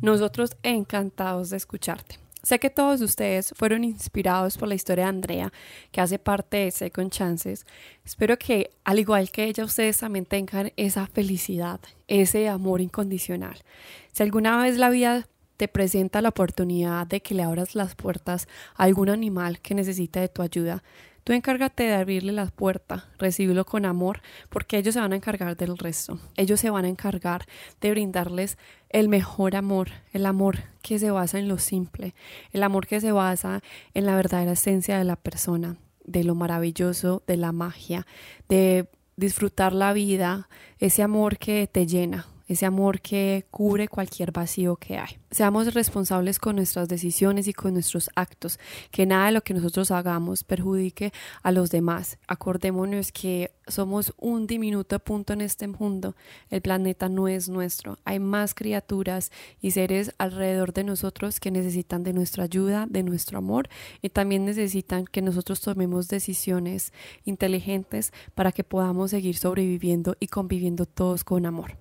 Nosotros 0.00 0.56
encantados 0.62 1.50
de 1.50 1.58
escucharte. 1.58 2.21
Sé 2.42 2.58
que 2.58 2.70
todos 2.70 3.00
ustedes 3.02 3.54
fueron 3.56 3.84
inspirados 3.84 4.58
por 4.58 4.66
la 4.66 4.74
historia 4.74 5.04
de 5.04 5.10
Andrea, 5.10 5.52
que 5.92 6.00
hace 6.00 6.18
parte 6.18 6.56
de 6.56 6.70
Second 6.72 7.10
Chances. 7.12 7.64
Espero 8.04 8.36
que, 8.36 8.70
al 8.82 8.98
igual 8.98 9.30
que 9.30 9.44
ella, 9.44 9.64
ustedes 9.64 9.98
también 9.98 10.26
tengan 10.26 10.72
esa 10.76 11.06
felicidad, 11.06 11.78
ese 12.08 12.48
amor 12.48 12.80
incondicional. 12.80 13.62
Si 14.10 14.24
alguna 14.24 14.60
vez 14.60 14.76
la 14.76 14.90
vida 14.90 15.28
te 15.56 15.68
presenta 15.68 16.20
la 16.20 16.30
oportunidad 16.30 17.06
de 17.06 17.22
que 17.22 17.34
le 17.36 17.44
abras 17.44 17.76
las 17.76 17.94
puertas 17.94 18.48
a 18.74 18.82
algún 18.82 19.08
animal 19.08 19.60
que 19.60 19.76
necesita 19.76 20.20
de 20.20 20.28
tu 20.28 20.42
ayuda, 20.42 20.82
Tú 21.24 21.32
encárgate 21.32 21.84
de 21.84 21.94
abrirle 21.94 22.32
la 22.32 22.46
puerta, 22.46 23.08
recibirlo 23.18 23.64
con 23.64 23.84
amor, 23.84 24.22
porque 24.48 24.78
ellos 24.78 24.94
se 24.94 25.00
van 25.00 25.12
a 25.12 25.16
encargar 25.16 25.56
del 25.56 25.78
resto. 25.78 26.18
Ellos 26.36 26.58
se 26.58 26.70
van 26.70 26.84
a 26.84 26.88
encargar 26.88 27.46
de 27.80 27.90
brindarles 27.92 28.58
el 28.88 29.08
mejor 29.08 29.54
amor, 29.54 29.90
el 30.12 30.26
amor 30.26 30.58
que 30.82 30.98
se 30.98 31.10
basa 31.10 31.38
en 31.38 31.48
lo 31.48 31.58
simple, 31.58 32.14
el 32.52 32.62
amor 32.64 32.86
que 32.86 33.00
se 33.00 33.12
basa 33.12 33.62
en 33.94 34.06
la 34.06 34.16
verdadera 34.16 34.52
esencia 34.52 34.98
de 34.98 35.04
la 35.04 35.16
persona, 35.16 35.76
de 36.04 36.24
lo 36.24 36.34
maravilloso, 36.34 37.22
de 37.26 37.36
la 37.36 37.52
magia, 37.52 38.06
de 38.48 38.88
disfrutar 39.16 39.72
la 39.72 39.92
vida, 39.92 40.48
ese 40.78 41.02
amor 41.02 41.38
que 41.38 41.68
te 41.68 41.86
llena, 41.86 42.26
ese 42.52 42.66
amor 42.66 43.00
que 43.00 43.46
cubre 43.50 43.88
cualquier 43.88 44.32
vacío 44.32 44.76
que 44.76 44.98
hay. 44.98 45.18
Seamos 45.30 45.72
responsables 45.74 46.38
con 46.38 46.56
nuestras 46.56 46.88
decisiones 46.88 47.48
y 47.48 47.52
con 47.52 47.74
nuestros 47.74 48.10
actos, 48.14 48.58
que 48.90 49.06
nada 49.06 49.26
de 49.26 49.32
lo 49.32 49.40
que 49.42 49.54
nosotros 49.54 49.90
hagamos 49.90 50.44
perjudique 50.44 51.12
a 51.42 51.52
los 51.52 51.70
demás. 51.70 52.18
Acordémonos 52.28 53.12
que 53.12 53.52
somos 53.66 54.12
un 54.18 54.46
diminuto 54.46 54.98
punto 54.98 55.32
en 55.32 55.40
este 55.40 55.68
mundo, 55.68 56.14
el 56.50 56.60
planeta 56.60 57.08
no 57.08 57.28
es 57.28 57.48
nuestro, 57.48 57.98
hay 58.04 58.18
más 58.18 58.54
criaturas 58.54 59.30
y 59.60 59.70
seres 59.70 60.12
alrededor 60.18 60.72
de 60.72 60.84
nosotros 60.84 61.40
que 61.40 61.50
necesitan 61.50 62.02
de 62.02 62.12
nuestra 62.12 62.44
ayuda, 62.44 62.86
de 62.88 63.02
nuestro 63.02 63.38
amor 63.38 63.68
y 64.02 64.10
también 64.10 64.44
necesitan 64.44 65.06
que 65.06 65.22
nosotros 65.22 65.60
tomemos 65.60 66.08
decisiones 66.08 66.92
inteligentes 67.24 68.12
para 68.34 68.52
que 68.52 68.64
podamos 68.64 69.12
seguir 69.12 69.36
sobreviviendo 69.36 70.16
y 70.20 70.28
conviviendo 70.28 70.86
todos 70.86 71.24
con 71.24 71.46
amor. 71.46 71.76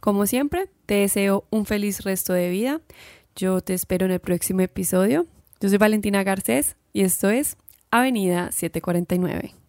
Como 0.00 0.26
siempre, 0.26 0.68
te 0.86 0.94
deseo 0.94 1.44
un 1.50 1.66
feliz 1.66 2.02
resto 2.02 2.32
de 2.32 2.50
vida. 2.50 2.80
Yo 3.36 3.60
te 3.60 3.74
espero 3.74 4.06
en 4.06 4.12
el 4.12 4.20
próximo 4.20 4.60
episodio. 4.60 5.26
Yo 5.60 5.68
soy 5.68 5.78
Valentina 5.78 6.22
Garcés 6.24 6.76
y 6.92 7.02
esto 7.02 7.30
es 7.30 7.56
Avenida 7.90 8.50
749. 8.52 9.61